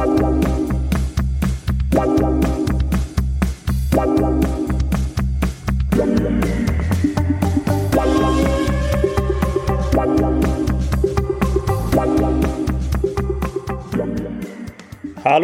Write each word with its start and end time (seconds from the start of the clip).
Hallo, 0.00 0.08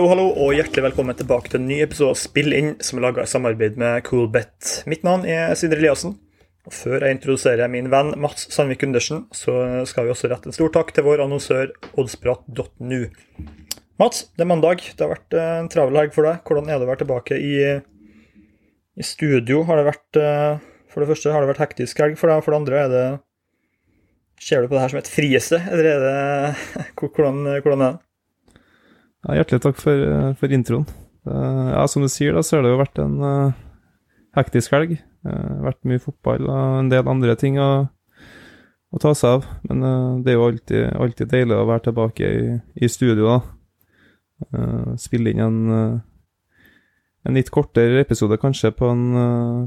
hallo, 0.09 0.31
og 0.33 0.55
hjertelig 0.57 0.87
velkommen 0.87 1.13
tilbake 1.19 1.53
til 1.53 1.61
en 1.61 1.69
ny 1.69 1.83
episode 1.85 2.15
av 2.15 2.17
Spill 2.17 2.57
inn, 2.57 2.81
som 2.81 2.97
er 2.97 3.05
laga 3.05 3.27
i 3.27 3.29
samarbeid 3.29 3.77
med 3.77 4.09
Coolbet. 4.09 4.89
Mitt 4.89 5.05
navn 5.05 5.29
er 5.29 5.53
Sindre 5.61 5.83
Eliassen. 5.83 6.17
Og 6.65 6.73
Før 6.73 7.05
jeg 7.05 7.19
introduserer 7.19 7.69
min 7.69 7.93
venn 7.93 8.17
Mats 8.25 8.49
Sandvik 8.57 8.89
Undersen, 8.89 9.27
så 9.37 9.85
skal 9.85 10.09
vi 10.09 10.17
også 10.17 10.33
rette 10.33 10.49
en 10.49 10.57
stor 10.57 10.73
takk 10.81 10.97
til 10.97 11.05
vår 11.05 11.27
annonsør 11.29 11.77
oddsprat.nu. 11.93 13.05
Mats, 13.97 14.27
det 14.37 14.45
er 14.45 14.49
mandag. 14.51 14.83
Det 14.93 15.01
har 15.01 15.15
vært 15.15 15.35
eh, 15.37 15.53
en 15.63 15.69
travel 15.73 15.97
helg 15.97 16.13
for 16.13 16.29
deg. 16.29 16.43
Hvordan 16.45 16.67
er 16.69 16.77
det 16.77 16.85
å 16.85 16.91
være 16.91 17.01
tilbake 17.01 17.39
i, 17.41 17.55
i 18.93 19.07
studio? 19.07 19.63
Har 19.65 19.81
det 19.81 19.87
vært 19.87 20.19
eh, 20.21 20.59
For 20.93 21.01
det 21.01 21.09
første, 21.09 21.33
har 21.33 21.41
det 21.41 21.49
vært 21.55 21.63
hektisk 21.65 22.03
helg 22.05 22.19
for 22.21 22.29
deg? 22.29 22.43
For 22.45 22.53
det 22.53 22.61
andre, 22.61 22.83
er 22.83 22.93
det 22.93 23.07
Ser 24.45 24.61
du 24.61 24.69
på 24.69 24.77
det 24.77 24.83
her 24.83 24.93
som 24.93 25.01
et 25.01 25.09
frieste, 25.09 25.63
eller 25.73 25.87
er 25.95 26.03
det 26.05 26.83
Hvordan, 27.01 27.39
hvordan 27.65 27.87
er 27.87 27.95
det? 27.95 28.61
Ja, 29.25 29.39
hjertelig 29.39 29.63
takk 29.65 29.81
for, 29.81 30.03
for 30.37 30.53
introen. 30.53 30.85
Ja, 31.25 31.87
Som 31.89 32.05
du 32.05 32.11
sier, 32.13 32.37
da, 32.37 32.45
så 32.45 32.59
har 32.59 32.67
det 32.67 32.75
jo 32.75 32.83
vært 32.83 33.01
en 33.01 33.17
hektisk 34.37 34.77
helg. 34.77 34.93
Uh, 35.27 35.65
vært 35.65 35.81
mye 35.89 36.05
fotball 36.05 36.45
og 36.45 36.77
en 36.83 36.93
del 36.93 37.09
andre 37.11 37.35
ting 37.41 37.57
å, 37.59 37.71
å 38.93 39.01
ta 39.03 39.17
seg 39.17 39.39
av. 39.39 39.49
Men 39.67 39.83
det 40.23 40.35
er 40.35 40.37
jo 40.37 40.47
alltid, 40.53 40.85
alltid, 41.01 41.33
deilig 41.33 41.57
å 41.57 41.67
være 41.73 41.89
tilbake 41.89 42.29
i, 42.29 42.59
i 42.77 42.93
studio, 42.93 43.33
da. 43.33 43.56
Spille 45.01 45.33
inn 45.33 45.41
en, 45.41 45.61
en 47.25 47.39
litt 47.39 47.49
kortere 47.55 48.03
episode 48.03 48.37
kanskje 48.41 48.71
på 48.77 48.91
en, 48.93 49.07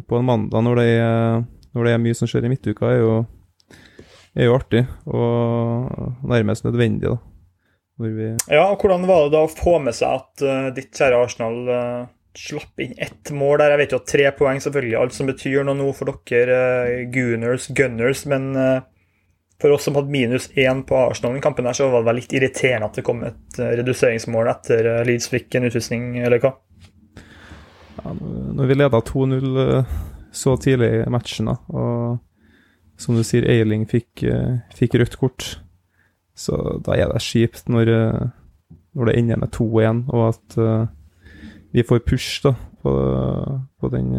på 0.06 0.20
en 0.20 0.28
mandag 0.28 0.62
når 0.66 0.82
det, 0.82 0.86
er, 1.00 1.42
når 1.74 1.88
det, 1.88 1.94
er, 1.96 2.04
mye 2.04 2.18
som 2.18 2.30
skjer 2.30 2.46
i 2.46 2.52
midtuka, 2.54 2.92
er 2.94 3.02
jo, 3.02 3.16
er 4.38 4.50
jo 4.50 4.56
artig 4.60 4.84
og 5.10 5.90
nærmest 6.30 6.68
nødvendig, 6.70 7.10
da. 7.10 7.18
Ja, 8.48 8.70
og 8.70 8.80
Hvordan 8.80 9.04
var 9.10 9.26
det 9.26 9.34
da 9.34 9.42
å 9.44 9.52
få 9.52 9.76
med 9.84 9.96
seg 9.98 10.22
at 10.22 10.44
uh, 10.46 10.70
ditt 10.76 10.94
kjære 10.96 11.18
Arsenal 11.20 11.58
uh, 11.68 12.06
slapp 12.38 12.80
inn 12.80 12.94
ett 12.96 13.32
mål 13.36 13.60
der? 13.60 13.74
Jeg 13.74 13.82
vet 13.82 13.96
jo 13.96 14.00
at 14.00 14.08
tre 14.08 14.30
poeng 14.38 14.62
selvfølgelig 14.64 15.00
alt 15.02 15.18
som 15.18 15.28
betyr 15.28 15.68
noe 15.68 15.76
nå 15.76 15.90
for 15.98 16.14
dere 16.30 16.62
uh, 16.88 17.02
Gooners, 17.12 17.68
Gunners, 17.76 18.24
men 18.32 18.54
for 19.60 19.76
oss 19.76 19.88
som 19.88 19.98
hadde 20.00 20.14
minus 20.14 20.48
én 20.56 20.84
på 20.88 20.98
Arsenal 21.10 21.38
i 21.38 21.44
kampen, 21.44 21.68
her, 21.68 21.76
så 21.76 21.90
var 21.92 22.06
det 22.08 22.16
litt 22.22 22.36
irriterende 22.38 22.88
at 22.88 23.00
det 23.00 23.06
kom 23.08 23.24
et 23.28 23.60
reduseringsmål 23.60 24.52
etter 24.52 24.92
Leeds 25.08 25.28
fikk 25.32 25.60
en 25.60 25.68
utvisning, 25.68 26.12
eller 26.24 26.42
hva? 26.44 26.54
Ja, 28.00 28.14
når 28.16 28.70
vi 28.70 28.78
leda 28.80 29.02
2-0 29.04 29.64
så 30.32 30.56
tidlig 30.62 30.92
i 31.02 31.10
matchen, 31.12 31.52
da, 31.52 31.58
og 31.74 33.00
som 33.00 33.16
du 33.16 33.24
sier, 33.24 33.48
Eiling 33.48 33.86
fikk, 33.90 34.24
fikk 34.76 34.96
rødt 35.00 35.20
kort 35.20 35.58
så 36.40 36.56
da 36.86 36.96
er 36.96 37.12
det 37.12 37.24
kjipt 37.24 37.68
når, 37.72 37.92
eh, 37.92 38.76
når 38.96 39.10
det 39.10 39.16
ender 39.20 39.42
med 39.42 39.52
2-1, 39.56 40.06
og 40.08 40.24
at 40.30 40.60
vi 41.76 41.84
får 41.86 42.06
push 42.08 42.46
da, 42.46 42.54
på, 42.82 42.94
på 43.80 43.92
den 43.94 44.16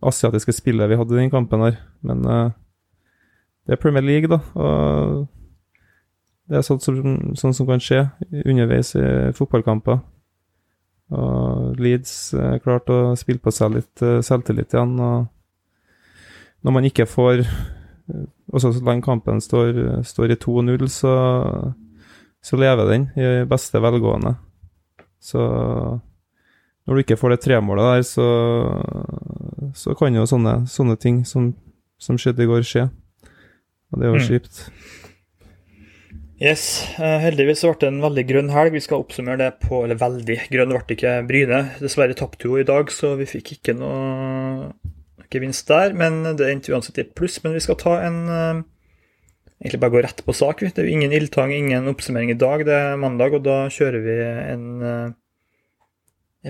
asiatiske 0.00 0.54
spillet 0.56 0.88
vi 0.88 0.96
hadde 0.96 1.16
i 1.16 1.20
den 1.20 1.32
kampen 1.32 1.64
her. 1.66 1.76
Men 2.06 2.22
det 3.66 3.76
er 3.76 3.80
Premier 3.82 4.04
League, 4.04 4.30
da. 4.30 4.40
Og 4.54 5.26
det 6.50 6.58
er 6.58 6.64
sånt 6.66 6.82
som, 6.84 6.96
sånt 7.38 7.56
som 7.56 7.68
kan 7.68 7.80
skje 7.80 8.06
underveis 8.44 8.94
i 8.98 9.04
fotballkamper. 9.36 10.00
Og 11.12 11.78
Leeds 11.80 12.32
uh, 12.34 12.56
klarte 12.64 12.96
å 12.96 13.14
spille 13.20 13.42
på 13.42 13.52
seg 13.54 13.76
litt 13.76 14.02
selvtillit 14.24 14.74
igjen. 14.74 14.96
Og 14.98 16.66
når 16.66 16.76
man 16.78 16.88
ikke 16.88 17.06
får 17.10 17.44
også 18.52 18.72
så 18.72 18.84
lenge 18.84 19.02
kampen 19.02 19.40
står, 19.40 20.02
står 20.04 20.34
i 20.34 20.38
2-0, 20.40 20.86
så, 20.88 21.14
så, 22.42 22.56
lever 22.56 22.90
den 22.90 23.08
i 23.16 23.44
beste 23.48 23.80
velgående. 23.82 24.34
Så 25.22 25.40
når 26.86 26.94
du 26.94 27.02
ikke 27.04 27.16
får 27.16 27.34
det 27.34 27.40
tremålet 27.44 27.84
der, 27.84 28.02
så, 28.06 28.28
så 29.74 29.94
kan 29.98 30.14
jo 30.14 30.26
sånne, 30.26 30.62
sånne 30.68 30.96
ting 31.00 31.22
som, 31.26 31.52
som, 31.98 32.18
skjedde 32.18 32.44
i 32.44 32.50
går, 32.50 32.66
skje. 32.66 32.88
Og 33.92 34.00
det 34.00 34.08
er 34.08 34.12
jo 34.12 34.20
mm. 34.20 34.26
kjipt. 34.28 34.66
Yes, 36.42 36.88
eh, 36.98 37.20
heldigvis 37.22 37.60
ble 37.62 37.76
det 37.78 37.88
en 37.92 38.00
veldig 38.02 38.22
grønn 38.26 38.48
helg. 38.50 38.74
Vi 38.74 38.82
skal 38.82 39.04
oppsummere 39.04 39.38
det 39.38 39.50
på 39.62 39.84
Eller 39.84 40.00
veldig 40.00 40.38
grønn 40.50 40.74
ble 40.74 40.96
ikke 40.96 41.20
Bryne. 41.28 41.60
Dessverre 41.78 42.16
tapte 42.18 42.48
jo 42.48 42.58
i 42.58 42.66
dag, 42.66 42.90
så 42.90 43.14
vi 43.20 43.28
fikk 43.30 43.54
ikke 43.58 43.76
noe 43.78 44.72
gevinst 45.32 45.70
der, 45.70 45.94
men 45.96 46.24
det 46.36 46.48
endte 46.50 46.74
uansett 46.74 46.98
i 46.98 47.06
pluss. 47.06 47.38
Men 47.44 47.54
vi 47.54 47.62
skal 47.62 47.78
ta 47.80 47.96
en 48.02 48.20
uh, 48.28 48.62
Egentlig 49.62 49.78
bare 49.84 49.94
gå 49.94 50.00
rett 50.02 50.24
på 50.26 50.34
sak. 50.34 50.64
Det 50.66 50.82
er 50.82 50.88
jo 50.88 50.94
ingen 50.96 51.12
ildtang, 51.14 51.52
ingen 51.54 51.86
oppsummering 51.86 52.32
i 52.32 52.38
dag. 52.38 52.64
Det 52.66 52.74
er 52.74 52.98
mandag, 52.98 53.36
og 53.38 53.44
da 53.46 53.68
kjører 53.70 54.02
vi 54.02 54.16
en 54.26 54.64
uh, 54.82 55.12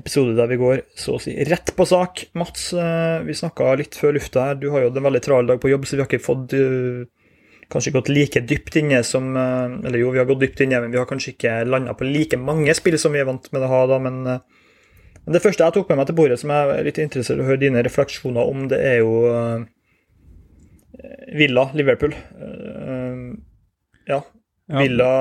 episode 0.00 0.32
der 0.38 0.48
vi 0.48 0.56
går 0.56 0.86
så 0.97 1.19
å 1.19 1.20
si 1.20 1.36
rett 1.50 1.74
på 1.76 1.84
sak. 1.84 2.30
Mats, 2.41 2.70
vi 2.72 3.36
snakka 3.36 3.74
litt 3.76 4.00
før 4.00 4.16
lufta 4.16 4.47
her. 4.47 4.56
Du 4.56 4.70
har 4.72 4.86
jo 4.86 4.94
en 4.94 5.04
veldig 5.04 5.20
travel 5.28 5.53
dag 5.53 5.60
på 5.60 5.69
jobb, 5.69 5.84
så 5.84 5.98
vi 5.98 6.06
har 6.06 6.09
ikke 6.09 6.24
fått 6.24 6.56
kanskje 7.72 7.94
gått 7.94 8.10
like 8.12 8.43
dypt 8.44 8.77
inne 8.77 9.00
som 9.06 9.33
Eller 9.37 9.97
jo, 9.99 10.10
vi 10.12 10.21
har 10.21 10.27
gått 10.28 10.43
dypt 10.43 10.60
inne, 10.60 10.83
men 10.84 10.93
vi 10.93 11.00
har 11.00 11.09
kanskje 11.09 11.33
ikke 11.33 11.55
landa 11.65 11.94
på 11.97 12.05
like 12.05 12.37
mange 12.37 12.75
spill 12.77 12.99
som 13.00 13.15
vi 13.16 13.22
er 13.22 13.28
vant 13.28 13.49
med 13.53 13.65
å 13.65 13.71
ha 13.71 13.87
da, 13.91 13.99
men 14.03 14.19
men 15.22 15.37
det 15.37 15.43
første 15.44 15.62
jeg 15.62 15.75
tok 15.77 15.91
med 15.93 16.00
meg 16.00 16.09
til 16.09 16.16
bordet, 16.19 16.38
som 16.41 16.50
jeg 16.50 16.71
er 16.75 16.87
litt 16.87 16.99
interessert 16.99 17.38
i 17.38 17.44
å 17.44 17.47
høre 17.47 17.62
dine 17.62 17.83
refleksjoner 17.87 18.43
om, 18.43 18.65
det 18.71 18.81
er 18.83 18.97
jo 19.05 19.12
uh, 19.31 19.62
Villa, 21.38 21.69
Liverpool. 21.78 22.15
Ja. 24.10 24.19
Villa 24.72 25.12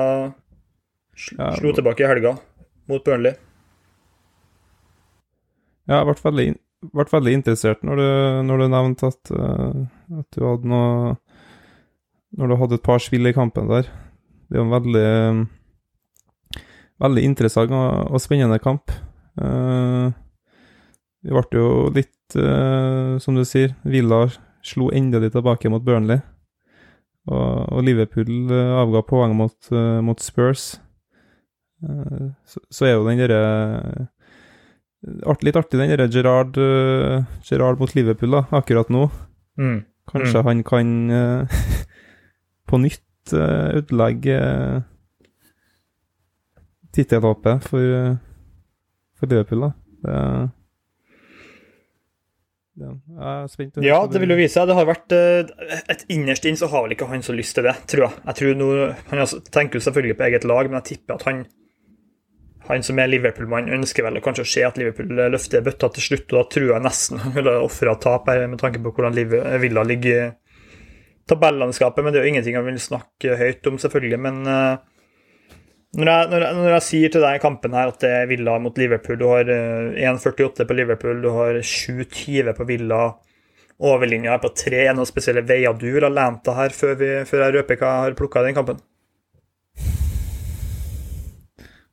sl 1.14 1.38
slo 1.58 1.72
tilbake 1.76 2.02
i 2.02 2.08
helga 2.08 2.34
mot 2.90 3.04
Burnley. 3.06 3.36
Ja, 5.90 6.00
jeg 6.00 6.08
ble 6.08 6.16
veldig, 6.24 6.46
ble 6.94 7.06
veldig 7.12 7.34
interessert 7.38 7.82
når 7.86 8.00
du, 8.00 8.08
når 8.48 8.62
du 8.62 8.66
nevnte 8.72 9.10
at, 9.12 9.32
at, 9.32 10.28
du 10.34 10.44
hadde 10.46 10.70
noe 10.70 11.14
Når 12.38 12.48
du 12.48 12.56
hadde 12.56 12.78
et 12.78 12.84
par 12.84 13.02
spill 13.02 13.28
i 13.28 13.34
kampen 13.36 13.68
der. 13.68 13.88
Det 14.52 14.56
er 14.58 14.60
jo 14.60 14.66
en 14.66 14.74
veldig, 14.74 15.08
veldig 17.00 17.22
interessant 17.24 17.72
og, 17.72 18.18
spennende 18.20 18.58
kamp. 18.60 18.92
Uh, 19.40 20.12
vi 21.24 21.32
ble 21.32 21.56
jo 21.56 21.68
litt, 21.96 22.36
uh, 22.36 23.16
som 23.16 23.36
du 23.36 23.46
sier, 23.48 23.72
Villa 23.88 24.26
slo 24.64 24.90
endelig 24.92 25.32
tilbake 25.32 25.72
mot 25.72 25.84
Burnley. 25.84 26.20
Og, 27.32 27.48
og 27.72 27.84
Liverpool 27.86 28.52
uh, 28.52 28.80
avga 28.82 29.04
poeng 29.08 29.36
mot, 29.38 29.72
mot 30.04 30.20
Spurs. 30.20 30.74
Så, 31.82 32.60
så, 32.70 32.84
er 32.86 32.92
jo 32.92 33.06
den 33.08 33.18
derre 33.18 33.38
Litt 35.42 35.56
artig 35.58 35.80
den 35.80 35.90
derre 35.90 36.06
Gerard, 36.14 36.54
Gerard, 37.42 37.80
mot 37.80 37.90
Liverpool 37.96 38.36
da, 38.36 38.44
akkurat 38.54 38.92
nå. 38.92 39.08
Mm. 39.58 39.80
Kanskje 40.12 40.44
mm. 40.44 40.46
han 40.46 40.60
kan 40.68 40.92
på 42.72 42.80
nytt 42.80 43.36
ødelegge 43.36 44.38
tittelhåpet 46.92 47.68
for 47.68 48.18
for 49.22 49.30
Liverpool, 49.30 49.60
da. 49.62 49.70
Det, 50.02 50.18
er. 50.18 50.48
Ja, 53.84 53.98
det 54.10 54.18
vil 54.22 54.32
jo 54.32 54.38
vise 54.40 54.56
seg. 54.56 54.66
Det 54.66 54.74
har 54.74 54.86
vært 54.88 55.14
eh, 55.14 55.50
et 55.92 56.06
Innerst 56.10 56.46
inn 56.48 56.58
så 56.58 56.66
har 56.72 56.86
vel 56.86 56.96
ikke 56.96 57.06
han 57.10 57.22
så 57.22 57.34
lyst 57.36 57.54
til 57.58 57.68
det, 57.68 57.76
tror 57.92 58.08
jeg. 58.08 58.22
Jeg 58.26 58.38
tror 58.40 58.56
noe, 58.58 58.86
Han 59.12 59.22
tenker 59.54 59.78
jo 59.78 59.84
selvfølgelig 59.86 60.16
på 60.18 60.26
eget 60.26 60.46
lag, 60.48 60.70
men 60.70 60.80
jeg 60.80 60.96
tipper 60.96 61.20
at 61.20 61.28
han 61.30 61.44
han 62.62 62.84
som 62.86 62.98
er 63.02 63.08
Liverpool-mann, 63.10 63.72
ønsker 63.74 64.04
vel 64.06 64.20
kanskje 64.22 64.44
å 64.44 64.48
se 64.48 64.62
at 64.62 64.76
Liverpool 64.78 65.08
løfter 65.34 65.64
bøtta 65.66 65.88
til 65.96 66.04
slutt, 66.04 66.28
og 66.30 66.36
da 66.36 66.42
tror 66.54 66.68
jeg 66.68 66.84
nesten 66.84 67.18
han 67.18 67.34
ville 67.34 67.56
ofra 67.58 67.96
tap 67.98 68.30
her, 68.30 68.44
med 68.46 68.60
tanke 68.62 68.78
på 68.78 68.92
hvordan 68.94 69.18
Villa 69.64 69.82
ligger 69.82 70.36
tabellandskapet. 71.32 72.04
Men 72.04 72.14
det 72.14 72.20
er 72.20 72.26
jo 72.26 72.32
ingenting 72.36 72.58
han 72.58 72.68
vil 72.68 72.80
snakke 72.82 73.38
høyt 73.40 73.68
om, 73.70 73.80
selvfølgelig. 73.82 74.20
Men 74.22 74.40
uh, 74.46 74.92
når 75.92 76.08
jeg, 76.08 76.28
når, 76.32 76.46
jeg, 76.46 76.56
når 76.56 76.70
jeg, 76.72 76.84
sier 76.86 77.12
til 77.12 77.24
deg 77.24 77.36
i 77.36 77.42
kampen 77.42 77.74
her 77.76 77.90
at 77.92 78.00
det 78.00 78.12
er 78.16 78.30
Villa 78.30 78.54
mot 78.64 78.78
Liverpool 78.80 79.18
Du 79.20 79.26
har 79.28 79.44
1,48 79.44 80.46
eh, 80.46 80.68
på 80.68 80.76
Liverpool, 80.78 81.18
du 81.20 81.28
har 81.34 81.58
7,20 81.60 82.54
på 82.56 82.68
Villa. 82.70 83.02
Overlinja 83.82 84.32
er 84.32 84.40
på 84.40 84.52
3. 84.56 84.78
Er 84.78 84.88
det 84.92 84.96
noen 85.00 85.10
spesielle 85.10 85.44
veier 85.44 85.76
du 85.76 85.90
vil 85.90 86.06
ha 86.06 86.12
lent 86.12 86.40
deg 86.46 86.56
her 86.56 86.76
før, 86.76 86.96
vi, 87.00 87.10
før 87.28 87.44
jeg 87.44 87.56
røper 87.58 87.80
hva 87.80 87.92
jeg 87.92 88.06
har 88.06 88.16
plukka 88.16 88.40
i 88.40 88.48
den 88.48 88.56
kampen? 88.56 88.80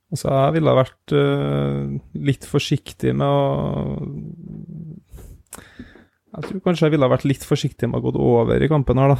Altså, 0.10 0.32
jeg 0.32 0.56
ville 0.56 0.72
ha 0.72 0.80
vært 0.80 1.14
uh, 1.14 1.98
litt 2.30 2.48
forsiktig 2.50 3.12
med 3.20 3.30
å 3.30 3.44
Jeg 6.40 6.48
tror 6.48 6.66
kanskje 6.66 6.88
jeg 6.88 6.96
ville 6.96 7.12
vært 7.12 7.28
litt 7.28 7.46
forsiktig 7.46 7.90
med 7.90 8.00
å 8.00 8.04
gå 8.06 8.14
over 8.24 8.64
i 8.64 8.70
kampen 8.72 9.02
her, 9.02 9.14
da. 9.14 9.20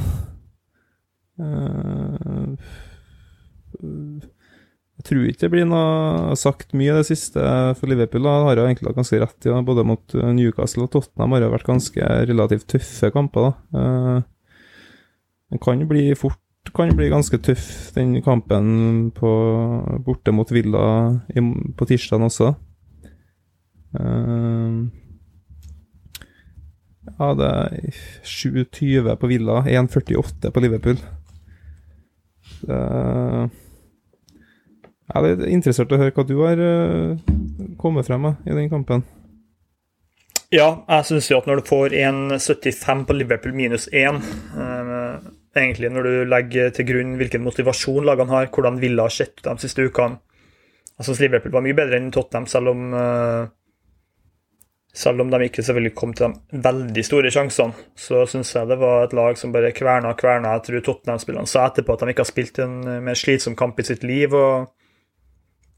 Uh, 1.40 2.56
Jeg 5.00 5.06
tror 5.08 5.22
ikke 5.24 5.46
det 5.46 5.52
blir 5.54 5.64
noe 5.64 6.34
sagt 6.36 6.74
mye 6.76 6.98
det 6.98 7.06
siste 7.08 7.40
for 7.78 7.88
Liverpool. 7.88 8.26
Da 8.26 8.34
har 8.44 8.58
jeg 8.58 8.66
egentlig 8.68 8.90
hatt 8.90 8.98
ganske 8.98 9.20
rett 9.22 9.46
i. 9.46 9.48
Ja. 9.48 9.62
Både 9.64 9.86
mot 9.88 10.16
Newcastle 10.36 10.84
og 10.84 10.92
Tottenham 10.92 11.32
har 11.32 11.40
det 11.40 11.54
vært 11.54 11.70
ganske 11.70 12.10
relativt 12.28 12.68
tøffe 12.68 13.08
kamper. 13.14 13.48
da. 13.48 13.52
Den 15.48 15.56
det 15.56 15.62
kan 15.64 15.88
bli 15.88 16.04
fort 16.18 16.40
kan 16.74 16.92
bli 16.94 17.08
ganske 17.10 17.38
tøff, 17.42 17.90
den 17.96 18.20
kampen 18.22 19.10
på, 19.16 19.30
borte 20.04 20.32
mot 20.32 20.50
Villa 20.52 20.84
på 21.32 21.88
tirsdag 21.88 22.26
også. 22.28 22.52
Uh, 23.96 24.86
er 27.20 27.74
7,20 28.24 29.16
på 29.20 29.28
Villa, 29.30 29.60
1,48 29.68 30.50
på 30.50 30.62
Liverpool. 30.64 31.00
Det, 32.60 32.78
jeg 35.10 35.26
er 35.26 35.40
er 35.42 35.48
interessert 35.50 35.92
å 35.92 35.98
høre 35.98 36.14
hva 36.14 36.24
du 36.26 36.36
har 36.38 36.60
uh, 36.62 37.18
kommet 37.80 38.06
frem 38.06 38.22
med 38.28 38.46
i 38.46 38.54
den 38.54 38.70
kampen. 38.70 39.02
Ja, 40.54 40.82
jeg 40.88 41.06
syns 41.06 41.28
jo 41.30 41.38
at 41.38 41.46
når 41.46 41.60
du 41.60 41.68
får 41.68 41.94
1,75 41.98 43.04
på 43.06 43.14
Liverpool 43.14 43.54
minus 43.54 43.86
1 43.92 44.18
uh, 44.56 45.20
Egentlig 45.54 45.90
når 45.90 46.06
du 46.06 46.12
legger 46.30 46.72
til 46.74 46.86
grunn 46.86 47.16
hvilken 47.18 47.42
motivasjon 47.42 48.06
lagene 48.06 48.34
har, 48.34 48.48
hvordan 48.54 48.78
Villa 48.82 49.06
har 49.06 49.14
sett 49.14 49.42
de 49.46 49.54
siste 49.62 49.86
ukene 49.86 50.18
Jeg 50.96 51.06
syns 51.06 51.22
Liverpool 51.22 51.54
var 51.54 51.64
mye 51.66 51.78
bedre 51.78 51.98
enn 51.98 52.10
Tottenham, 52.14 52.48
selv 52.50 52.72
om 52.72 52.94
uh, 52.94 53.50
selv 54.92 55.22
om 55.22 55.30
de 55.30 55.46
ikke 55.46 55.62
selvfølgelig 55.62 55.94
kom 55.94 56.12
til 56.16 56.32
de 56.32 56.60
veldig 56.64 57.04
store 57.06 57.30
sjansene, 57.30 57.86
så 57.94 58.24
syns 58.26 58.50
jeg 58.56 58.66
det 58.66 58.78
var 58.80 59.04
et 59.04 59.14
lag 59.14 59.38
som 59.38 59.52
bare 59.54 59.70
kverna 59.76 60.10
og 60.10 60.18
kverna. 60.18 60.56
Jeg 60.56 60.66
tror 60.66 60.84
Tottenham-spillerne 60.88 61.50
sa 61.50 61.68
etterpå 61.68 61.94
at 61.94 62.02
de 62.02 62.14
ikke 62.14 62.24
har 62.24 62.30
spilt 62.32 62.58
en 62.64 62.76
mer 63.06 63.18
slitsom 63.18 63.54
kamp 63.58 63.78
i 63.78 63.86
sitt 63.86 64.02
liv. 64.02 64.34
og 64.34 64.72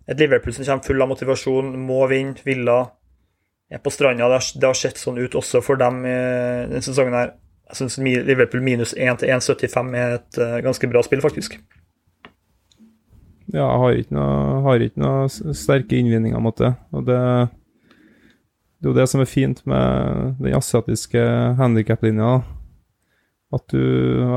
Et 0.09 0.19
Liverpool 0.19 0.57
som 0.57 0.65
kommer 0.65 0.89
full 0.89 1.05
av 1.05 1.13
motivasjon, 1.13 1.77
må 1.77 2.07
vinne. 2.09 2.41
Villa 2.45 2.81
er 3.71 3.85
på 3.85 3.93
stranda. 3.93 4.33
Det 4.33 4.67
har, 4.67 4.81
sett 4.81 5.01
sånn 5.01 5.21
ut 5.21 5.37
også 5.37 5.61
for 5.65 5.81
dem 5.81 6.03
i 6.09 6.17
denne 6.73 6.85
sesongen. 6.85 7.15
her. 7.21 7.37
Jeg 7.69 7.83
syns 7.83 8.01
Liverpool 8.01 8.65
minus 8.65 8.97
1 8.97 9.21
til 9.21 9.33
1,75 9.33 9.95
er 9.97 10.19
et 10.19 10.41
uh, 10.41 10.59
ganske 10.65 10.89
bra 10.89 11.05
spill, 11.05 11.23
faktisk. 11.25 11.61
Ja, 13.53 13.67
jeg 13.69 13.81
har 13.81 13.97
ikke 14.01 14.17
noe, 14.17 14.61
har 14.65 14.85
ikke 14.85 15.01
noe 15.01 15.57
sterke 15.57 16.01
innvendinger 16.01 16.41
mot 16.41 16.57
det. 16.57 16.73
og 16.93 17.05
det 17.09 17.21
det 18.83 18.89
er 18.89 18.91
jo 18.91 18.99
det 18.99 19.11
som 19.13 19.21
er 19.23 19.31
fint 19.31 19.61
med 19.71 20.41
den 20.43 20.57
asiatiske 20.59 21.21
handikaplinja. 21.55 22.41
At 23.55 23.71
du 23.71 23.79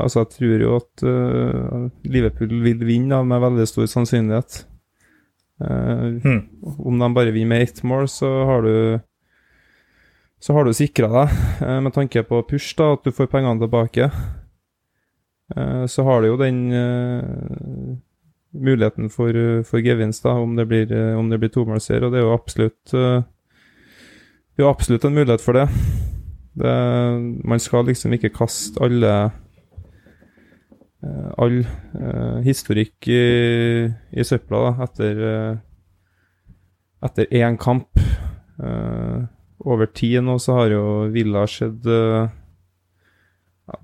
Altså, 0.04 0.22
jeg 0.22 0.30
tror 0.36 0.62
jo 0.62 0.76
at 0.76 1.02
uh, 1.02 1.90
Liverpool 2.06 2.54
vil 2.62 2.86
vinne 2.86 3.10
da, 3.10 3.24
med 3.26 3.42
veldig 3.42 3.66
stor 3.66 3.90
sannsynlighet. 3.90 4.60
Uh, 5.58 6.22
hmm. 6.22 6.40
Om 6.62 7.02
de 7.02 7.10
bare 7.16 7.34
vinner 7.34 7.56
med 7.56 7.66
ett 7.66 7.82
mål, 7.82 8.06
så 8.06 8.30
har 8.46 8.62
du 8.62 9.00
så 10.38 10.52
har 10.52 10.64
du 10.64 10.76
sikra 10.76 11.08
deg, 11.10 11.36
uh, 11.64 11.80
med 11.82 11.96
tanke 11.96 12.22
på 12.22 12.44
push, 12.46 12.76
da, 12.78 12.92
at 12.94 13.02
du 13.02 13.10
får 13.10 13.32
pengene 13.32 13.58
tilbake. 13.58 14.10
så 15.86 16.02
har 16.02 16.20
du 16.20 16.26
jo 16.26 16.36
den 16.36 16.56
muligheten 18.50 19.10
for, 19.10 19.32
for 19.62 19.78
gevinst, 19.78 20.24
da, 20.24 20.30
om 20.30 20.56
det 20.56 20.66
blir, 20.66 20.90
om 21.16 21.30
det 21.30 21.38
blir 21.38 21.52
tomålseier, 21.54 22.02
og 22.02 22.12
det 22.12 22.18
er 22.18 22.26
jo 22.26 22.34
absolutt 22.34 22.94
det 24.56 24.64
har 24.64 24.72
absolutt 24.72 25.04
en 25.04 25.14
mulighet 25.14 25.42
for 25.44 25.52
det. 25.52 25.66
det 26.56 26.76
man 27.44 27.60
skal 27.60 27.84
liksom 27.86 28.14
ikke 28.16 28.32
kaste 28.32 28.80
alle 28.80 29.12
uh, 31.04 31.30
all 31.36 31.58
uh, 31.60 32.40
historikk 32.44 33.08
i, 33.12 33.20
i 34.16 34.24
søpla 34.24 34.62
da, 34.64 34.72
etter, 34.86 35.20
uh, 35.20 35.56
etter 37.04 37.28
én 37.36 37.60
kamp. 37.60 38.00
over 39.60 39.86
tid 39.92 40.22
nå 40.24 40.38
så 40.40 40.54
har 40.56 40.70
jo 40.72 40.82
Villa 41.12 41.42
sett 41.46 41.84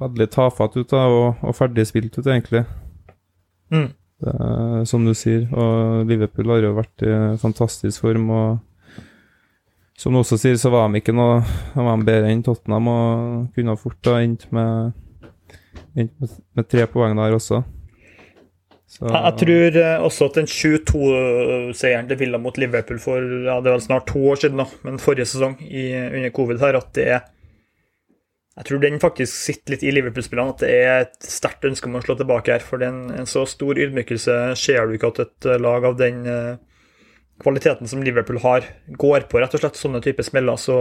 veldig 0.01 0.29
tafatt 0.33 0.77
ut 0.79 0.89
da, 0.89 1.03
og, 1.13 1.43
og 1.45 1.57
ferdigspilt 1.59 2.17
ut, 2.17 2.27
egentlig. 2.27 2.63
Mm. 3.69 3.91
Det, 4.23 4.37
som 4.89 5.05
du 5.05 5.13
sier. 5.13 5.45
Og 5.53 6.09
Liverpool 6.09 6.55
har 6.55 6.65
jo 6.65 6.73
vært 6.79 7.05
i 7.05 7.13
fantastisk 7.43 8.01
form. 8.07 8.31
og 8.31 8.49
som 9.99 10.15
du 10.15 10.23
også 10.23 10.39
sier, 10.41 10.56
så 10.59 10.73
var 10.73 10.89
de 10.89 11.03
ikke 11.03 11.15
noe 11.15 11.43
de 11.77 12.06
bedre 12.06 12.33
enn 12.33 12.43
Tottenham 12.44 12.89
og 12.91 13.53
kunne 13.56 13.77
fort 13.81 14.11
ha 14.11 14.19
endt 14.25 14.49
med, 14.55 14.97
med, 15.94 16.11
med 16.56 16.69
tre 16.71 16.89
poeng 16.91 17.19
der 17.19 17.37
også. 17.37 17.62
Så. 18.93 19.06
Jeg 19.09 19.37
tror 19.41 19.77
eh, 19.81 20.03
også 20.05 20.27
at 20.29 20.35
den 20.37 20.49
22-seieren 20.53 22.11
til 22.11 22.19
Villa 22.21 22.37
mot 22.37 22.59
Liverpool 22.61 22.99
for 23.00 23.25
ja, 23.47 23.55
det 23.65 23.71
er 23.73 23.81
snart 23.81 24.11
to 24.11 24.21
år 24.29 24.43
siden, 24.43 24.61
da, 24.61 24.67
men 24.85 25.00
forrige 25.00 25.31
sesong 25.31 25.55
i, 25.65 25.87
under 26.11 26.35
covid 26.37 26.61
her, 26.61 26.77
at 26.77 26.91
det 26.99 27.06
er 27.09 27.23
Jeg 28.53 28.67
tror 28.69 28.83
den 28.83 29.00
faktisk 29.00 29.33
sitter 29.33 29.73
litt 29.73 29.85
i 29.88 29.95
Liverpool-spillene, 29.97 30.53
at 30.53 30.61
det 30.61 30.73
er 30.77 31.06
et 31.06 31.25
sterkt 31.25 31.65
ønske 31.65 31.88
om 31.88 31.95
å 31.97 32.03
slå 32.05 32.19
tilbake 32.19 32.53
her. 32.53 32.61
For 32.61 32.85
en, 32.85 33.06
en 33.17 33.25
så 33.25 33.47
stor 33.49 33.81
ydmykelse 33.81 34.35
ser 34.61 34.85
du 34.85 34.99
ikke 34.99 35.09
at 35.09 35.23
et 35.25 35.49
lag 35.56 35.87
av 35.88 35.97
den 35.97 36.19
uh, 36.29 36.61
kvaliteten 37.40 37.88
som 37.88 38.02
Liverpool 38.05 38.40
har, 38.43 38.67
går 38.87 39.29
på 39.31 39.40
rett 39.40 39.55
og 39.55 39.62
slett 39.62 39.79
sånne 39.79 40.02
typer 40.05 40.26
smeller, 40.26 40.58
så 40.61 40.76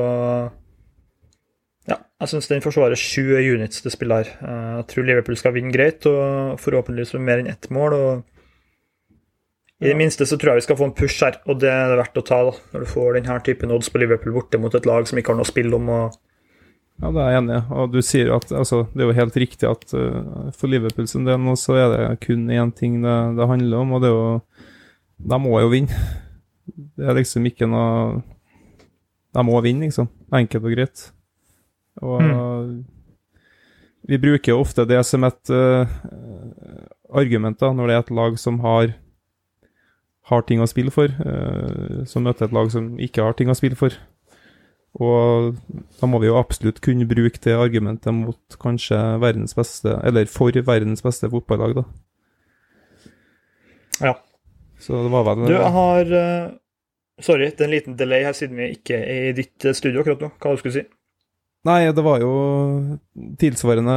ja, 1.89 1.97
jeg 2.21 2.29
syns 2.29 2.49
den 2.51 2.61
forsvarer 2.61 2.99
sju 2.99 3.33
units 3.33 3.81
til 3.81 3.93
spiller. 3.93 4.27
her. 4.27 4.75
jeg 4.77 4.89
tror 4.91 5.07
Liverpool 5.07 5.37
skal 5.39 5.55
vinne 5.55 5.73
greit, 5.73 6.05
og 6.05 6.59
forhåpentligvis 6.61 7.15
med 7.17 7.27
mer 7.27 7.41
enn 7.41 7.49
ett 7.49 7.69
mål. 7.69 7.93
og 7.93 8.23
I 9.81 9.89
det 9.89 9.97
minste 9.97 10.25
så 10.29 10.37
tror 10.37 10.53
jeg 10.53 10.61
vi 10.61 10.67
skal 10.69 10.77
få 10.77 10.89
en 10.89 10.97
push 10.97 11.23
her, 11.25 11.39
og 11.45 11.59
det 11.59 11.71
er 11.71 11.89
det 11.89 12.01
verdt 12.03 12.21
å 12.21 12.27
ta 12.27 12.43
da, 12.51 12.57
når 12.73 12.85
du 12.85 12.91
får 12.93 13.13
denne 13.17 13.39
typen 13.45 13.73
odds 13.73 13.89
på 13.89 14.03
Liverpool 14.03 14.35
borte 14.37 14.61
mot 14.61 14.75
et 14.75 14.85
lag 14.85 15.07
som 15.09 15.17
ikke 15.17 15.33
har 15.33 15.41
noe 15.41 15.49
spill 15.49 15.73
om. 15.73 15.89
og 15.89 16.19
ja, 17.01 17.09
det 17.09 17.21
er 17.21 17.31
jeg 17.31 17.41
enig 17.41 17.55
i. 17.57 17.61
Og 17.73 17.93
du 17.95 18.01
sier 18.05 18.35
at 18.35 18.51
altså, 18.53 18.83
det 18.93 19.01
er 19.01 19.09
jo 19.09 19.17
helt 19.17 19.37
riktig 19.41 19.65
at 19.69 19.93
uh, 19.97 20.51
for 20.53 20.69
Liverpool 20.69 21.07
sin 21.09 21.25
del 21.25 21.39
nå 21.41 21.55
så 21.57 21.79
er 21.81 21.87
det 21.95 22.03
kun 22.27 22.45
én 22.53 22.73
ting 22.77 22.99
det, 23.01 23.15
det 23.39 23.47
handler 23.49 23.81
om, 23.81 23.95
og 23.97 24.03
det 24.03 24.11
er 24.11 24.19
jo 24.19 24.27
De 25.31 25.37
må 25.41 25.57
jo 25.61 25.71
vinne. 25.73 25.97
Det 26.75 27.07
er 27.07 27.17
liksom 27.17 27.45
ikke 27.49 27.67
noe 27.69 28.21
De 29.31 29.43
må 29.47 29.59
vinne, 29.63 29.87
liksom. 29.87 30.09
Enkelt 30.35 30.65
og 30.65 30.73
greit. 30.75 31.05
Og 32.01 32.23
mm. 32.23 32.73
vi 34.11 34.19
bruker 34.19 34.59
ofte 34.59 34.83
det 34.89 34.99
som 35.07 35.23
et 35.27 35.51
uh, 35.53 35.87
argument 37.15 37.59
da, 37.59 37.71
når 37.75 37.87
det 37.87 37.95
er 37.95 38.03
et 38.03 38.13
lag 38.17 38.37
som 38.39 38.59
har, 38.63 38.93
har 40.31 40.43
ting 40.47 40.63
å 40.63 40.67
spille 40.67 40.91
for, 40.91 41.11
uh, 41.23 42.03
som 42.09 42.27
møter 42.27 42.47
et 42.49 42.55
lag 42.55 42.71
som 42.73 42.93
ikke 42.99 43.23
har 43.23 43.37
ting 43.39 43.51
å 43.51 43.55
spille 43.55 43.79
for. 43.79 43.95
Og 44.99 45.55
da 46.01 46.07
må 46.09 46.19
vi 46.19 46.27
jo 46.27 46.39
absolutt 46.39 46.81
kunne 46.83 47.07
bruke 47.07 47.39
det 47.43 47.55
argumentet 47.55 48.11
mot 48.11 48.57
kanskje 48.59 48.97
verdens 49.23 49.55
beste, 49.55 49.95
eller 50.03 50.27
for 50.27 50.51
verdens 50.67 51.03
beste 51.05 51.29
fotballag, 51.31 51.79
da. 51.79 51.85
Ja. 54.01 54.15
Så 54.81 54.97
det 55.05 55.11
var 55.13 55.27
vel 55.29 55.45
Du, 55.45 55.53
jeg 55.53 55.71
har 55.77 56.11
uh, 56.11 56.51
Sorry, 57.21 57.51
det 57.51 57.61
er 57.61 57.69
en 57.69 57.75
liten 57.75 57.99
delay 57.99 58.25
her 58.25 58.35
siden 58.37 58.57
vi 58.57 58.71
ikke 58.75 58.97
er 58.97 59.29
i 59.29 59.37
ditt 59.37 59.65
eh, 59.65 59.75
studio 59.77 60.01
akkurat 60.01 60.23
nå. 60.23 60.31
Hva 60.41 60.55
skulle 60.57 60.73
du 60.73 60.79
si? 60.79 60.87
Nei, 61.67 61.91
det 61.93 62.01
var 62.01 62.23
jo 62.23 62.31
tilsvarende 63.37 63.95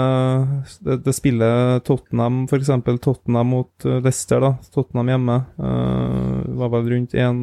Det, 0.85 0.99
det 1.07 1.15
spillet 1.17 1.85
Tottenham, 1.89 2.43
f.eks. 2.45 2.69
Tottenham 3.01 3.55
mot 3.55 3.87
eh, 3.89 4.03
Leicester, 4.05 4.45
da. 4.45 4.53
Tottenham 4.75 5.13
hjemme. 5.15 5.39
Uh, 5.57 6.45
var 6.61 6.75
vel 6.77 6.91
rundt 6.93 7.17
en, 7.17 7.41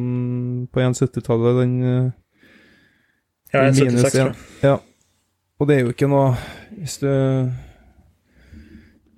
på 0.70 0.84
1,70-tallet, 0.84 1.58
den 1.64 1.74
Ja, 3.52 3.66
1,76, 3.66 4.06
tror 4.06 4.22
jeg. 4.22 4.36
Ja. 4.62 4.76
Og 5.58 5.68
det 5.68 5.76
er 5.76 5.84
jo 5.84 5.92
ikke 5.92 6.08
noe 6.10 6.32
Hvis 6.74 6.96
du 7.02 7.10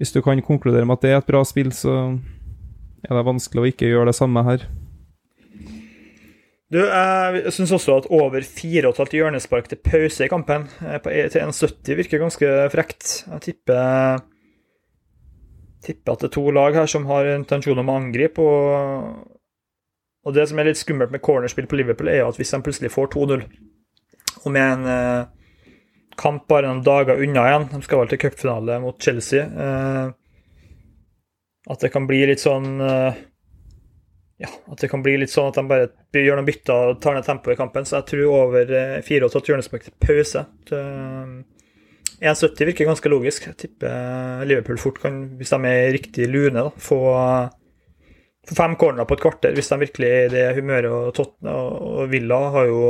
Hvis 0.00 0.12
du 0.12 0.18
kan 0.24 0.40
konkludere 0.44 0.84
med 0.88 0.98
at 0.98 1.04
det 1.04 1.12
er 1.12 1.20
et 1.20 1.28
bra 1.28 1.44
spill, 1.46 1.70
så 1.72 2.16
er 3.04 3.12
det 3.12 3.28
vanskelig 3.28 3.62
å 3.62 3.68
ikke 3.68 3.88
gjøre 3.90 4.08
det 4.08 4.16
samme 4.16 4.42
her. 4.48 4.64
Du, 6.74 6.80
jeg 6.82 7.52
syns 7.54 7.70
også 7.76 8.00
at 8.00 8.06
over 8.10 8.42
4,5 8.42 9.12
hjørnespark 9.14 9.68
til 9.70 9.78
pause 9.78 10.26
i 10.26 10.30
kampen 10.30 10.64
eh, 10.82 10.98
til 11.30 11.44
1,70 11.44 11.98
virker 12.00 12.22
ganske 12.22 12.48
frekt. 12.72 13.12
Jeg 13.28 13.44
tipper, 13.44 14.24
tipper 15.86 16.16
at 16.16 16.24
det 16.24 16.32
er 16.32 16.34
to 16.34 16.48
lag 16.50 16.74
her 16.74 16.90
som 16.90 17.06
har 17.06 17.30
intensjon 17.36 17.78
om 17.78 17.92
å 17.92 17.98
angripe. 18.00 18.42
Og, 18.42 19.36
og 20.26 20.34
det 20.34 20.48
som 20.50 20.58
er 20.58 20.72
litt 20.72 20.80
skummelt 20.80 21.14
med 21.14 21.22
cornerspill 21.22 21.70
på 21.70 21.78
Liverpool, 21.78 22.10
er 22.10 22.24
at 22.26 22.40
hvis 22.40 22.50
de 22.56 22.60
plutselig 22.66 22.90
får 22.90 23.12
2-0, 23.14 23.46
og 24.42 24.52
med 24.56 24.64
en 24.64 24.90
eh, 24.90 25.30
kamp 26.18 26.48
bare 26.50 26.72
noen 26.72 26.82
dager 26.86 27.22
unna 27.22 27.46
igjen, 27.52 27.68
de 27.70 27.82
skal 27.86 28.02
vel 28.02 28.10
til 28.10 28.22
cupfinale 28.24 28.80
mot 28.82 28.98
Chelsea, 28.98 29.46
eh, 29.46 30.10
at 31.70 31.86
det 31.86 31.94
kan 31.94 32.10
bli 32.10 32.24
litt 32.28 32.42
sånn 32.42 32.82
eh, 32.82 33.22
ja, 34.42 34.50
at 34.66 34.80
det 34.82 34.90
kan 34.90 35.02
bli 35.04 35.14
litt 35.20 35.30
sånn 35.30 35.52
at 35.52 35.58
de 35.60 35.62
bare 35.70 35.90
gjør 36.18 36.40
noen 36.40 36.48
bytter 36.48 36.90
og 36.90 37.00
tar 37.02 37.14
ned 37.14 37.26
tempoet 37.26 37.54
i 37.54 37.60
kampen. 37.60 37.86
Så 37.86 38.00
jeg 38.00 38.08
tror 38.10 38.38
over 38.40 38.72
4,8 39.06 39.44
hjørnespark 39.50 39.86
til 39.86 39.94
pause. 40.02 40.42
1,70 40.74 42.24
eh, 42.24 42.66
virker 42.70 42.90
ganske 42.90 43.12
logisk. 43.12 43.46
Jeg 43.52 43.60
tipper 43.62 44.42
Liverpool 44.48 44.80
fort 44.82 44.98
kan, 45.02 45.22
hvis 45.38 45.54
de 45.54 45.70
er 45.70 45.94
riktig 45.94 46.28
lune, 46.32 46.66
da, 46.66 46.66
få, 46.82 47.00
fem 48.50 48.76
cornerer 48.80 49.06
på 49.06 49.18
et 49.18 49.24
kvarter, 49.24 49.54
hvis 49.54 49.70
de 49.70 49.82
virkelig 49.86 50.10
er 50.10 50.26
i 50.26 50.34
det 50.34 50.46
humøret. 50.58 50.90
Og 50.90 51.14
Tottenham 51.14 51.90
og 51.94 52.10
Villa 52.10 52.42
har 52.58 52.70
jo 52.72 52.84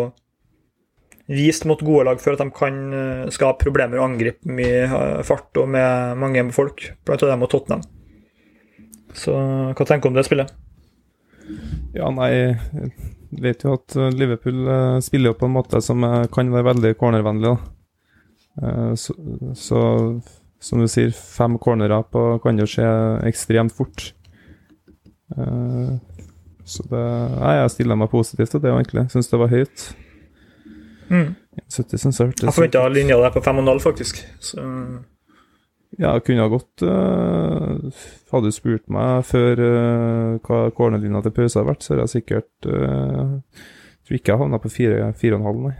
vist 1.29 1.65
mot 1.69 1.81
gode 1.81 2.05
lag 2.05 2.19
før 2.21 2.37
at 2.37 2.43
de 2.45 2.51
kan 2.57 2.83
eh, 2.93 3.33
skape 3.33 3.65
problemer 3.65 4.01
og 4.01 4.11
angripe 4.11 4.49
mye 4.49 4.85
eh, 4.89 5.25
fart 5.29 5.61
og 5.61 5.69
med 5.77 6.21
mange 6.25 6.49
folk, 6.57 6.89
blant 7.05 7.21
annet 7.21 7.37
dem 7.37 7.45
og 7.45 7.53
Tottenham. 7.53 7.89
Så 9.15 9.33
hva 9.77 9.85
tenker 9.85 10.09
du 10.09 10.15
om 10.15 10.17
det 10.17 10.25
spillet? 10.27 10.57
Ja, 11.95 12.09
nei, 12.11 12.31
jeg 12.35 13.43
vet 13.45 13.65
jo 13.65 13.77
at 13.77 13.95
Liverpool 14.15 14.67
spiller 15.05 15.33
jo 15.33 15.39
på 15.39 15.47
en 15.49 15.55
måte 15.55 15.81
som 15.85 16.03
kan 16.35 16.51
være 16.51 16.69
veldig 16.73 16.93
cornervennlig. 16.99 17.55
da. 17.55 18.95
Så, 18.99 19.15
så 19.59 19.81
som 20.63 20.83
du 20.83 20.89
sier, 20.91 21.15
fem 21.15 21.59
cornerer 21.63 22.03
på 22.11 22.25
kan 22.43 22.59
jo 22.59 22.67
skje 22.71 22.87
ekstremt 23.29 23.75
fort. 23.75 24.09
Så 26.65 26.87
det 26.89 27.05
Nei, 27.35 27.55
jeg 27.59 27.73
stiller 27.75 27.99
meg 28.01 28.11
positivt 28.13 28.55
til 28.55 28.63
det, 28.65 28.73
egentlig. 28.73 29.07
Syns 29.13 29.31
det 29.31 29.41
var 29.41 29.53
høyt. 29.53 29.89
Mm. 31.11 31.35
70 31.71 32.01
synes 32.01 32.19
jeg 32.19 32.31
hørtes 32.31 32.47
Jeg 32.49 32.57
forventa 32.57 32.87
linja 32.89 33.19
der 33.21 33.35
på 33.35 33.43
5,5, 33.45 33.81
faktisk. 33.85 34.23
Så 34.43 34.63
jeg 35.99 36.25
kunne 36.27 36.45
ha 36.45 36.51
gått 36.53 36.85
uh, 36.87 38.03
Hadde 38.33 38.51
du 38.51 38.55
spurt 38.55 38.87
meg 38.93 39.25
før 39.29 39.63
uh, 39.63 40.37
hva 40.45 40.61
cornerlinja 40.75 41.23
til 41.25 41.35
pause 41.37 41.59
hadde 41.59 41.71
vært, 41.71 41.85
så 41.85 41.95
hadde 41.95 42.07
jeg 42.07 42.15
sikkert 42.19 42.69
uh, 42.71 43.35
Tror 44.05 44.19
ikke 44.19 44.35
jeg 44.35 44.43
havna 44.43 44.61
på 44.61 44.71
4,5, 44.73 45.61
nei. 45.65 45.75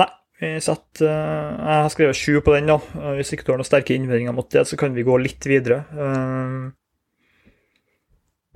Nei. 0.00 0.10
Vi 0.42 0.48
setter, 0.64 1.06
jeg 1.06 1.82
har 1.84 1.90
skrevet 1.92 2.18
sju 2.18 2.40
på 2.42 2.54
den. 2.56 2.70
da. 2.72 2.78
Hvis 3.18 3.34
ikke 3.34 3.44
du 3.44 3.50
har 3.52 3.60
noen 3.60 3.68
sterke 3.68 3.92
innvendinger 3.94 4.34
mot 4.34 4.48
det, 4.50 4.64
så 4.66 4.78
kan 4.80 4.96
vi 4.96 5.04
gå 5.06 5.18
litt 5.20 5.44
videre. 5.46 5.84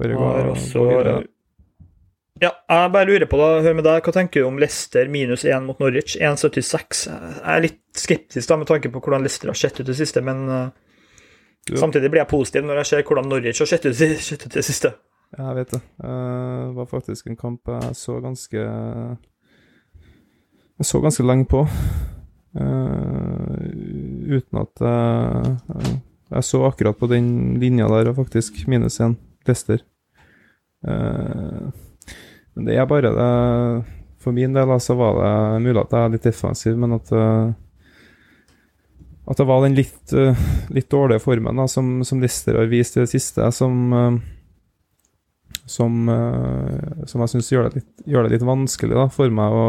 Bare 0.01 0.17
gå, 0.17 0.31
også 0.55 0.81
gå 0.81 0.89
videre. 0.89 1.21
Ja, 2.37 2.51
jeg 2.69 2.91
bare 2.93 3.09
lurer 3.09 3.29
på, 3.31 3.39
da, 3.41 3.63
hør 3.65 3.77
med 3.79 3.87
deg, 3.87 4.03
hva 4.05 4.13
tenker 4.13 4.43
du 4.43 4.47
om 4.51 4.59
Leicester 4.61 5.09
minus 5.09 5.47
1 5.49 5.65
mot 5.65 5.79
Norwich? 5.81 6.19
1,76. 6.21 7.07
Jeg 7.09 7.41
er 7.55 7.63
litt 7.65 7.81
skeptisk 7.97 8.51
da, 8.51 8.59
med 8.61 8.69
tanke 8.69 8.91
på 8.93 9.01
hvordan 9.01 9.25
Leicester 9.25 9.49
har 9.49 9.57
sett 9.57 9.81
ut 9.81 9.89
det 9.89 9.97
siste, 9.97 10.21
men 10.25 10.43
uh, 10.53 10.67
samtidig 11.73 12.11
blir 12.13 12.21
jeg 12.21 12.31
positiv 12.35 12.67
når 12.69 12.83
jeg 12.83 12.91
ser 12.91 13.07
hvordan 13.09 13.31
Norwich 13.33 13.63
har 13.65 13.71
sett 13.71 13.89
ut 13.89 13.97
sett 13.97 14.45
ut 14.47 14.53
det 14.59 14.65
siste. 14.67 14.93
Ja, 15.37 15.49
jeg 15.51 15.57
vet 15.57 15.73
det. 15.75 15.81
Eh, 16.07 16.61
Det 16.69 16.75
var 16.77 16.87
faktisk 16.87 17.27
en 17.27 17.37
kamp 17.37 17.67
jeg 17.67 17.97
så 17.99 18.21
ganske 18.23 18.61
Jeg 20.79 20.87
så 20.87 21.01
ganske 21.03 21.25
lenge 21.27 21.49
på. 21.51 21.65
Eh, 22.55 23.65
uten 24.37 24.61
at 24.63 24.85
jeg 24.87 25.99
Jeg 26.31 26.47
så 26.47 26.63
akkurat 26.69 26.97
på 26.99 27.11
den 27.11 27.59
linja 27.59 27.89
der, 27.91 28.13
faktisk 28.15 28.69
minus 28.71 29.01
én 29.01 29.17
Leicester. 29.47 29.83
Eh, 30.87 31.75
men 32.57 32.69
det 32.69 32.79
er 32.81 32.89
bare 32.89 33.13
det 33.13 33.31
For 34.25 34.35
min 34.35 34.57
del 34.57 34.73
så 34.81 34.97
var 34.99 35.21
det 35.21 35.63
mulig 35.63 35.83
at 35.83 35.93
jeg 35.93 36.03
er 36.03 36.15
litt 36.17 36.27
defensiv, 36.27 36.79
men 36.81 36.97
at 36.97 37.13
eh, 37.15 37.53
at 39.27 39.41
det 39.41 39.47
var 39.49 39.65
den 39.65 39.75
litt, 39.75 40.13
eh, 40.15 40.39
litt 40.71 40.89
dårlige 40.91 41.23
formen 41.23 41.59
da, 41.59 41.67
som, 41.67 42.01
som 42.07 42.21
Lister 42.23 42.59
har 42.59 42.69
vist 42.71 42.97
i 42.97 43.03
det 43.03 43.11
siste, 43.11 43.47
som 43.55 43.93
eh, 43.93 44.19
som, 45.67 45.97
som 47.11 47.23
jeg 47.25 47.31
syns 47.33 47.49
gjør, 47.51 47.65
gjør 48.07 48.27
det 48.27 48.37
litt 48.37 48.45
vanskelig 48.47 48.95
da, 48.95 49.09
for 49.11 49.33
meg 49.35 49.51
å, 49.51 49.65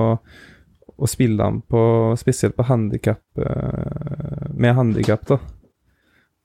å 0.93 1.09
spille 1.09 1.39
dem 1.41 1.57
på, 1.65 1.81
spesielt 2.21 2.53
på 2.53 2.67
handikap 2.67 3.41
med 4.53 4.77
handikap. 4.77 5.33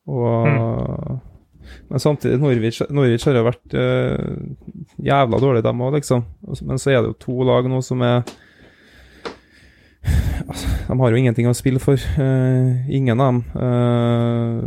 Og, 0.08 0.48
Men 1.90 2.02
samtidig, 2.02 2.40
Norwich, 2.40 2.80
Norwich 2.90 3.26
har 3.28 3.36
jo 3.38 3.44
vært 3.46 3.76
eh, 3.78 4.32
jævla 5.06 5.40
dårlig, 5.42 5.62
dem 5.64 5.84
òg, 5.84 5.98
liksom. 5.98 6.24
Men 6.66 6.80
så 6.80 6.92
er 6.92 7.00
det 7.00 7.12
jo 7.12 7.20
to 7.26 7.36
lag 7.48 7.68
nå 7.70 7.82
som 7.84 8.02
er 8.06 8.22
altså, 10.48 10.66
De 10.88 10.98
har 11.00 11.12
jo 11.12 11.20
ingenting 11.20 11.48
å 11.48 11.54
spille 11.56 11.82
for. 11.82 12.00
Uh, 12.18 12.82
ingen 12.90 13.20
av 13.20 13.32
dem. 13.32 13.40
Uh, 13.54 14.62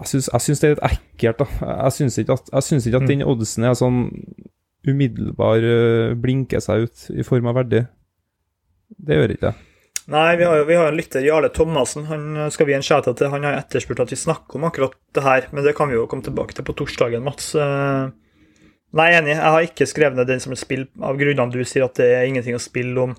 jeg 0.00 0.10
syns, 0.10 0.30
jeg 0.32 0.46
syns 0.46 0.62
det 0.62 0.70
er 0.70 0.74
litt 0.74 0.86
ekkelt, 0.90 1.44
da. 1.44 1.74
Jeg 1.84 1.96
syns 1.98 2.18
ikke 2.22 2.38
at, 2.38 2.50
syns 2.66 2.88
ikke 2.88 3.02
at 3.02 3.10
den 3.10 3.26
oddsen 3.26 3.68
er 3.68 3.76
sånn 3.78 4.00
umiddelbar 4.84 5.64
uh, 5.64 6.16
blinker 6.20 6.62
seg 6.64 6.88
ut 6.88 7.06
i 7.14 7.26
form 7.26 7.52
av 7.52 7.60
verdi. 7.62 7.84
Det 8.94 9.20
gjør 9.20 9.36
ikke 9.36 9.52
jeg. 9.52 9.73
Nei, 10.12 10.34
vi 10.36 10.44
har 10.44 10.58
jo 10.60 10.64
vi 10.68 10.76
har 10.76 10.90
en 10.90 10.98
lytter, 10.98 11.24
Jarle 11.24 11.48
Thomassen. 11.48 12.04
Han 12.10 12.36
eh, 12.36 12.50
skal 12.52 12.68
vi 12.68 12.74
en 12.76 12.84
til. 12.84 13.30
Han 13.32 13.46
har 13.46 13.56
etterspurt 13.56 14.02
at 14.04 14.12
vi 14.12 14.20
snakker 14.20 14.58
om 14.58 14.66
akkurat 14.68 14.98
det 15.16 15.24
her, 15.24 15.48
men 15.52 15.64
det 15.64 15.76
kan 15.76 15.88
vi 15.88 15.96
jo 15.96 16.08
komme 16.10 16.26
tilbake 16.26 16.56
til 16.56 16.66
på 16.66 16.76
torsdagen, 16.76 17.24
Mats. 17.24 17.54
Eh, 17.54 18.12
Nei, 18.94 19.08
jeg 19.10 19.22
enig. 19.24 19.32
Jeg 19.34 19.52
har 19.54 19.64
ikke 19.66 19.86
skrevet 19.90 20.18
ned 20.18 20.28
den 20.30 20.42
som 20.42 20.52
et 20.54 20.60
spill 20.60 20.84
av 21.02 21.16
grunnene 21.18 21.50
du 21.50 21.64
sier 21.66 21.86
at 21.86 21.96
det 21.98 22.10
er 22.14 22.28
ingenting 22.28 22.54
å 22.54 22.62
spille 22.62 23.08
om. 23.08 23.16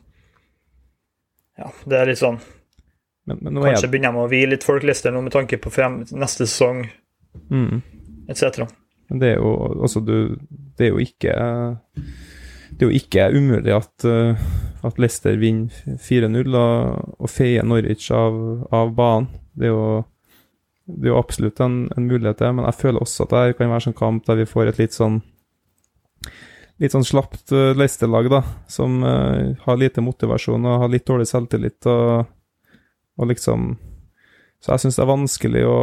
Ja, 1.60 1.72
det 1.88 1.98
er 1.98 2.10
litt 2.10 2.20
sånn 2.20 2.42
Men, 3.24 3.38
men 3.39 3.62
Kanskje 3.63 3.86
jeg... 3.86 3.92
begynner 3.94 4.12
med 4.12 4.25
å 4.25 4.32
hvile 4.32 4.51
litt 4.58 4.65
folk 4.68 4.84
lister 4.84 5.13
nå 5.15 5.22
med 5.24 5.32
tanke 5.32 5.56
på 5.62 5.72
frem, 5.72 6.01
neste 6.20 6.44
sesong 6.44 6.82
mm. 7.48 7.77
etc. 8.27 8.65
Men 9.08 9.22
det 9.22 9.30
er 9.34 9.39
jo 9.39 9.54
altså 9.72 10.01
du 10.04 10.36
Det 10.75 10.89
er 10.89 10.92
jo 10.92 11.00
ikke 11.00 11.38
Det 12.75 12.86
er 12.86 12.91
jo 12.91 13.00
ikke 13.00 13.29
umulig 13.32 13.72
at, 13.72 14.05
uh, 14.08 14.41
at 14.86 15.00
Leicester 15.00 15.38
vinner 15.39 15.72
4-0 16.03 16.58
og, 16.60 17.29
feier 17.32 17.63
Norwich 17.63 18.10
av, 18.13 18.36
av 18.75 18.91
banen. 18.98 19.29
Det 19.55 19.70
er 19.70 19.74
jo 19.74 20.03
det 20.86 21.08
er 21.08 21.15
jo 21.15 21.17
absolutt 21.17 21.60
en, 21.65 21.77
en 21.98 22.05
mulighet, 22.05 22.44
det, 22.44 22.50
men 22.53 22.67
jeg 22.67 22.77
føler 22.77 23.01
også 23.01 23.25
at 23.25 23.32
det 23.34 23.55
kan 23.58 23.72
være 23.72 23.88
sånn 23.88 23.96
kamp 23.98 24.27
der 24.27 24.38
vi 24.38 24.46
får 24.46 24.70
et 24.70 24.84
litt 24.84 24.94
sånn 24.94 25.24
Litt 26.84 26.91
sånn 26.91 27.08
slapt 27.08 27.53
uh, 27.55 27.72
Leicester-lag, 27.72 28.27
da, 28.29 28.41
som 28.67 29.00
uh, 29.00 29.55
har 29.63 29.77
lite 29.79 30.03
motivasjon 30.03 30.67
og 30.67 30.82
har 30.84 30.91
litt 30.91 31.05
dårlig 31.08 31.25
selvtillit 31.29 31.88
og, 31.88 32.27
og 33.15 33.29
liksom 33.32 33.70
Så 34.60 34.74
jeg 34.74 34.84
syns 34.84 35.00
det 35.00 35.05
er 35.05 35.10
vanskelig 35.13 35.63
å 35.72 35.79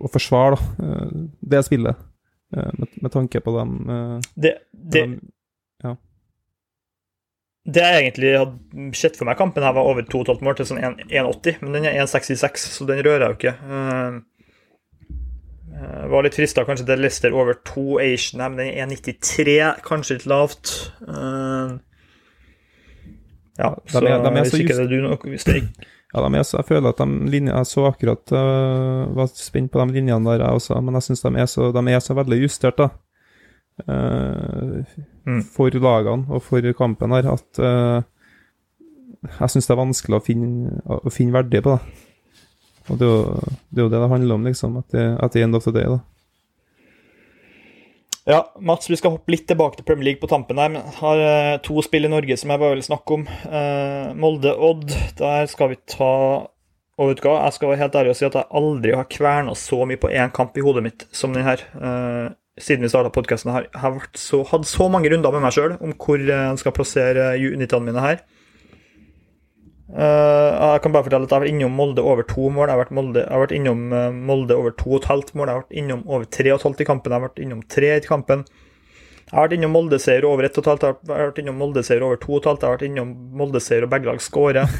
å 0.00 0.08
forsvare 0.10 0.56
da, 0.56 0.84
uh, 0.84 1.26
det 1.40 1.62
spillet, 1.66 1.96
eh, 1.96 2.09
med, 2.56 2.96
med 3.02 3.12
tanke 3.14 3.40
på 3.44 3.54
dem, 3.58 3.76
eh, 3.90 4.30
Det, 4.34 4.54
det, 4.72 5.04
dem 5.04 5.20
det 7.68 7.82
jeg 7.84 8.02
egentlig 8.04 8.30
hadde 8.38 8.96
sett 8.96 9.18
for 9.18 9.28
meg 9.28 9.36
kampen 9.38 9.64
her, 9.64 9.74
var 9.76 9.88
over 9.90 10.06
2,5 10.08 10.40
mål 10.44 10.56
til 10.58 10.68
sånn 10.70 10.80
1,80, 10.80 11.60
men 11.60 11.76
den 11.76 11.86
er 11.90 11.98
1,66, 12.02 12.64
så 12.72 12.86
den 12.88 13.02
rører 13.04 13.26
jeg 13.26 13.30
jo 13.30 13.36
ikke. 13.38 13.52
Uh, 13.68 14.16
eh, 15.76 16.06
var 16.12 16.24
litt 16.26 16.38
frista 16.38 16.64
kanskje 16.68 16.88
til 16.88 17.04
Leicester 17.04 17.36
over 17.36 17.60
2 17.68 17.84
Asian 18.06 18.42
men 18.46 18.58
den 18.62 18.72
er 18.72 18.88
1,93, 18.88 19.84
kanskje 19.86 20.18
litt 20.18 20.28
lavt. 20.32 20.74
Uh, 21.04 21.76
ja, 23.60 23.74
de 23.76 23.92
så, 23.92 24.00
er- 24.00 24.24
de 24.24 24.34
er 24.40 24.48
så 24.48 24.62
just- 24.64 25.80
Ja, 26.14 26.22
de 26.26 26.38
er 26.40 26.42
så, 26.42 26.56
jeg 26.58 26.66
føler 26.66 26.88
at 26.90 26.98
de 26.98 27.06
linjene 27.30 27.54
Jeg 27.60 27.66
så 27.70 27.84
akkurat 27.86 28.32
uh, 28.34 29.14
Var 29.14 29.28
spent 29.38 29.70
på 29.70 29.78
de 29.84 29.94
linjene 29.94 30.24
der, 30.26 30.42
jeg 30.42 30.58
også, 30.58 30.80
men 30.82 30.94
jeg 30.98 31.02
syns 31.06 31.22
de, 31.22 31.46
så- 31.46 31.70
de 31.76 31.84
er 31.94 32.00
så 32.02 32.16
veldig 32.18 32.40
justert, 32.42 32.76
da. 32.82 32.88
Uh, 33.88 34.82
Mm. 35.26 35.42
For 35.44 35.68
lagene 35.70 36.24
og 36.32 36.40
for 36.42 36.64
kampen 36.74 37.12
her, 37.12 37.26
at 37.30 37.58
uh, 37.60 38.00
jeg 39.40 39.50
syns 39.52 39.66
det 39.68 39.74
er 39.74 39.78
vanskelig 39.82 40.16
å 40.16 40.22
finne, 40.24 40.78
å 40.88 41.10
finne 41.12 41.34
verdi 41.36 41.60
på 41.60 41.74
det. 41.76 41.80
Og 42.88 42.98
det 42.98 43.06
er, 43.06 43.10
jo, 43.12 43.50
det 43.70 43.78
er 43.78 43.84
jo 43.84 43.90
det 43.92 44.00
det 44.00 44.08
handler 44.10 44.34
om, 44.38 44.46
liksom. 44.48 44.78
At 44.80 44.88
det, 44.96 45.04
at 45.20 45.32
det 45.36 45.42
er 45.42 45.44
end 45.46 45.54
of 45.60 45.66
the 45.68 45.74
day, 45.76 45.84
da. 45.84 45.98
Ja, 48.30 48.44
Mats, 48.60 48.86
vi 48.90 48.94
skal 48.94 49.16
hoppe 49.16 49.32
litt 49.34 49.48
tilbake 49.50 49.80
til 49.80 49.86
Premier 49.88 50.12
League 50.12 50.22
på 50.22 50.28
tampen 50.30 50.60
her. 50.62 50.70
Men 50.70 50.86
har 51.00 51.18
eh, 51.24 51.56
to 51.66 51.82
spill 51.82 52.06
i 52.06 52.10
Norge 52.12 52.36
som 52.38 52.52
jeg 52.52 52.62
bare 52.62 52.76
vil 52.76 52.86
snakke 52.86 53.16
om. 53.16 53.24
Eh, 53.26 54.12
Molde-Odd, 54.22 54.92
der 55.18 55.48
skal 55.50 55.72
vi 55.72 55.80
ta 55.90 56.12
Og 57.00 57.08
vet 57.08 57.18
du 57.18 57.24
hva, 57.24 57.40
jeg 57.46 57.56
skal 57.56 57.70
være 57.72 57.80
helt 57.80 57.94
ærlig 57.96 58.12
og 58.12 58.16
si 58.18 58.26
at 58.28 58.34
jeg 58.36 58.46
aldri 58.60 58.92
har 58.92 59.08
kverna 59.10 59.54
så 59.56 59.80
mye 59.88 59.98
på 59.98 60.10
én 60.12 60.30
kamp 60.36 60.58
i 60.60 60.62
hodet 60.62 60.82
mitt 60.84 61.06
som 61.16 61.32
den 61.34 61.46
her. 61.48 61.64
Eh, 61.80 62.28
siden 62.60 62.84
vi 62.84 62.90
starta 62.92 63.10
podkasten, 63.10 63.50
har 63.54 63.66
jeg 63.66 64.02
så, 64.20 64.44
hatt 64.46 64.68
så 64.68 64.86
mange 64.92 65.08
runder 65.10 65.32
med 65.32 65.46
meg 65.46 65.56
sjøl 65.56 65.78
om 65.80 65.96
hvor 65.96 66.20
jeg 66.20 66.60
skal 66.60 66.76
plassere 66.76 67.32
unitene 67.40 67.88
mine 67.88 68.04
her. 68.04 68.20
Eh, 69.90 70.50
jeg 70.54 70.82
kan 70.84 70.92
bare 70.94 71.02
fortelle 71.02 71.26
at 71.26 71.32
jeg 71.32 71.36
har 71.36 71.42
vært 71.42 71.50
innom 71.54 71.72
Molde 71.74 72.02
over 72.06 72.26
to 72.26 72.46
mål. 72.46 72.68
Jeg 72.68 72.76
har 72.76 72.82
vært, 72.84 72.94
Molde, 72.94 73.22
jeg 73.24 73.34
har 73.34 73.42
vært 73.42 73.54
innom 73.56 73.80
uh, 73.90 74.10
Molde 74.14 74.56
over 74.56 74.74
to 74.78 74.92
og 74.92 74.98
et 75.00 75.08
halvt 75.10 75.32
mål. 75.34 75.48
Jeg 75.48 75.56
har 75.56 75.64
vært 75.64 75.78
innom 75.82 76.02
over 76.06 76.26
tre 76.38 76.52
og 76.52 76.58
et 76.60 76.66
halvt 76.68 76.82
i 76.82 76.88
kampen. 76.90 77.10
Jeg 77.10 77.18
har 77.18 77.26
vært 77.26 77.42
innom 77.44 77.62
tre 77.76 77.90
i 77.96 78.04
kampen. 78.06 78.44
Jeg 79.30 79.36
har 79.38 79.46
vært 79.46 79.56
innom 79.58 79.74
Molde-seier 79.74 80.26
over 80.26 80.46
ett 80.46 80.58
og 80.58 80.64
et 80.64 80.70
halvt. 80.70 80.86
Jeg 80.86 81.14
har 81.16 81.30
vært 81.32 81.42
innom 81.42 81.58
Molde-seier 81.62 82.06
over 82.06 82.20
to 82.22 82.32
og 82.36 82.40
et 82.40 82.50
halvt. 82.50 82.62
Jeg 82.62 82.70
har 82.70 82.78
vært 82.78 82.88
innom 82.90 83.12
Molde-seier 83.40 83.86
og 83.86 83.92
begge 83.94 84.10
lag 84.10 84.22
skårer. 84.22 84.76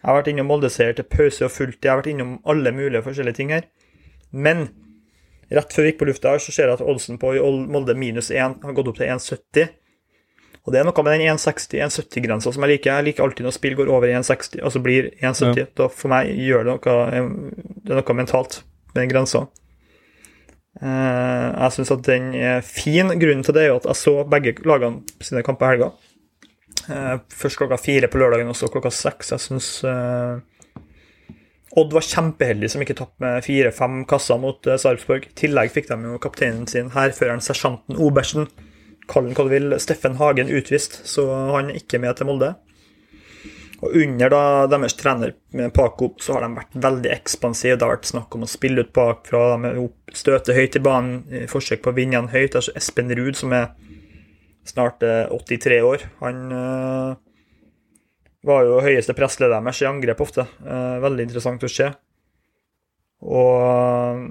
Jeg 0.00 0.08
har 0.08 0.16
vært 0.16 0.30
innom 0.32 0.46
Molde-seier 0.48 0.94
til 0.96 1.06
pause 1.12 1.44
og 1.44 1.50
fulltid. 1.52 1.84
Jeg 1.84 1.92
har 1.92 1.98
vært 2.00 2.12
innom 2.14 2.36
alle 2.48 2.70
mulige 2.72 3.02
forskjellige 3.04 3.36
ting 3.36 3.50
her. 3.54 3.66
Men 4.32 4.70
rett 5.52 5.74
før 5.74 5.84
vi 5.84 5.92
gikk 5.92 5.98
på 6.00 6.08
lufta, 6.08 6.34
her, 6.34 6.42
så 6.42 6.54
ser 6.54 6.70
jeg 6.70 6.78
at 6.78 6.86
oddsen 6.86 7.18
på 7.20 7.34
Molde 7.68 7.94
minus 7.98 8.30
1 8.32 8.62
har 8.64 8.76
gått 8.78 8.88
opp 8.90 8.96
til 8.96 9.10
1,70. 9.12 9.74
Og 10.66 10.74
det 10.74 10.80
er 10.80 10.84
noe 10.84 11.04
med 11.06 11.16
den 11.16 11.30
1,60-1,70-grensa 11.32 12.52
som 12.52 12.66
jeg 12.66 12.74
liker. 12.74 12.92
Jeg 12.92 13.06
liker 13.08 13.24
alltid 13.24 13.46
når 13.46 13.56
spill 13.56 13.78
går 13.78 13.88
over 13.92 14.10
1,60, 14.12 14.60
og 14.60 14.74
så 14.74 14.82
blir 14.84 15.08
1,70. 15.22 15.72
Da 15.78 15.88
for 15.88 16.12
meg 16.12 16.34
gjør 16.36 16.66
det 16.66 16.74
noe 16.74 16.98
Det 17.80 17.94
er 17.94 18.02
noe 18.02 18.18
mentalt 18.18 18.60
med 18.92 19.00
den 19.00 19.12
grensa. 19.14 19.46
Eh, 20.80 21.46
jeg 21.48 21.74
syns 21.76 21.94
at 21.96 22.04
den 22.06 22.30
er 22.36 22.60
fin. 22.66 23.08
Grunnen 23.22 23.42
til 23.46 23.56
det 23.56 23.64
er 23.64 23.72
jo 23.72 23.80
at 23.80 23.88
jeg 23.90 24.02
så 24.02 24.14
begge 24.28 24.54
lagene 24.68 25.24
sine 25.24 25.44
kamper 25.46 25.66
i 25.66 25.74
helga. 25.74 25.90
Eh, 26.90 27.16
først 27.40 27.60
klokka 27.60 27.80
fire 27.80 28.12
på 28.12 28.20
lørdagen 28.20 28.52
og 28.52 28.58
så 28.58 28.68
klokka 28.72 28.92
seks. 28.92 29.32
Jeg 29.34 29.46
syns 29.48 29.72
Odd 31.78 31.92
var 31.94 32.02
kjempeheldig 32.02 32.66
som 32.72 32.82
ikke 32.82 32.96
tapte 32.98 33.22
med 33.22 33.44
fire-fem 33.46 34.00
kasser 34.10 34.40
mot 34.42 34.66
Sarpsborg. 34.66 35.28
I 35.28 35.36
tillegg 35.38 35.70
fikk 35.70 35.86
de 35.86 35.98
jo 36.02 36.18
kapteinen 36.18 36.66
sin, 36.66 36.88
hærføreren 36.90 37.44
sersjanten 37.44 37.94
Obersten, 38.02 38.48
kall 39.10 39.28
den 39.28 39.36
hva 39.36 39.46
du 39.46 39.52
vil, 39.52 39.76
Steffen 39.82 40.18
Hagen 40.20 40.50
utvist, 40.54 41.00
så 41.08 41.26
han 41.56 41.72
er 41.72 41.80
ikke 41.80 42.00
med 42.02 42.18
til 42.18 42.30
Molde. 42.30 42.54
Og 43.80 43.94
under 43.96 44.28
da 44.28 44.42
deres 44.68 44.94
trener 44.98 45.32
med 45.56 45.72
Paco, 45.72 46.10
så 46.20 46.36
har 46.36 46.44
de 46.44 46.58
vært 46.58 46.76
veldig 46.84 47.12
ekspansive. 47.14 47.78
Det 47.78 47.86
har 47.86 47.94
vært 47.94 48.10
snakk 48.10 48.34
om 48.36 48.44
å 48.44 48.50
spille 48.50 48.84
ut 48.84 48.92
bakfra, 48.96 49.44
støte 50.12 50.56
høyt 50.56 50.76
i 50.76 50.82
banen 50.84 51.46
forsøk 51.48 51.80
på 51.84 51.94
å 51.94 51.96
vinne 51.96 52.18
igjen 52.18 52.28
høyt. 52.34 52.58
Altså 52.60 52.74
Espen 52.76 53.12
Ruud, 53.16 53.38
som 53.40 53.54
er 53.56 53.70
snart 54.68 55.00
83 55.00 55.78
eh, 55.78 55.86
år, 55.86 56.04
han 56.20 56.42
øh, 56.52 57.14
var 58.46 58.68
jo 58.68 58.82
høyeste 58.84 59.16
pressleder 59.16 59.56
deres 59.56 59.80
i 59.80 59.88
angrep 59.88 60.20
ofte. 60.24 60.46
Uh, 60.64 61.00
veldig 61.02 61.26
interessant 61.26 61.64
å 61.64 61.72
se. 61.72 61.88
Og 63.20 64.28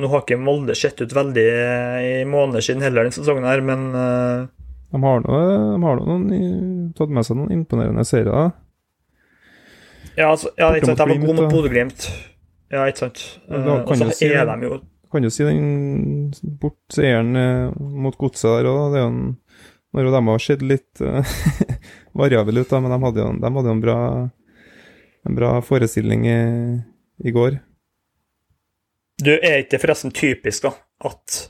nå 0.00 0.10
har 0.10 0.24
ikke 0.24 0.40
Molde 0.42 0.74
sett 0.78 1.00
ut 1.02 1.14
veldig 1.14 1.46
i 2.02 2.12
måneder 2.26 2.64
siden 2.64 2.82
heller 2.82 3.04
denne 3.04 3.14
sesongen, 3.14 3.46
her, 3.46 3.62
men 3.64 3.86
uh, 3.94 4.46
de 4.94 5.00
har 5.02 5.24
nå 5.26 6.18
tatt 6.94 7.10
med 7.10 7.26
seg 7.26 7.38
noen 7.38 7.54
imponerende 7.54 8.04
seire. 8.06 8.48
Ja, 10.14 10.28
altså, 10.30 10.52
ja 10.58 10.70
ikke 10.74 10.92
sant. 10.92 11.00
De 11.00 11.06
var 11.10 11.22
gode 11.24 11.36
mot 11.40 11.50
Bodø-Glimt. 11.50 12.08
Ja, 12.70 12.84
ikke 12.86 13.06
sant. 13.06 13.22
Og 13.50 13.94
så 13.98 14.10
si, 14.14 14.28
er 14.30 14.46
de 14.46 14.68
jo 14.68 14.78
Kan 15.10 15.26
jo 15.26 15.30
si 15.34 15.46
den 15.46 16.30
bortseieren 16.62 17.34
mot 17.74 18.18
Godset 18.18 18.60
der 18.60 18.70
òg. 18.70 18.94
Det 18.94 19.00
er 19.00 19.04
jo 19.04 19.10
en 19.10 19.24
når 19.94 20.10
de 20.10 20.22
har 20.26 20.42
sett 20.42 20.62
litt 20.62 21.02
variabel 22.20 22.58
ut, 22.58 22.70
da, 22.70 22.80
men 22.82 22.90
de 22.90 22.96
hadde 23.04 23.22
jo, 23.22 23.28
de 23.38 23.50
hadde 23.56 23.68
jo 23.70 23.74
en, 23.76 23.82
bra, 23.84 23.98
en 25.28 25.36
bra 25.38 25.50
forestilling 25.62 26.24
i, 26.26 26.40
i 27.22 27.34
går. 27.34 27.60
Du, 29.24 29.32
er 29.38 29.62
ikke 29.62 29.80
forresten 29.82 30.12
typisk 30.14 30.66
da, 30.66 30.74
at, 31.08 31.44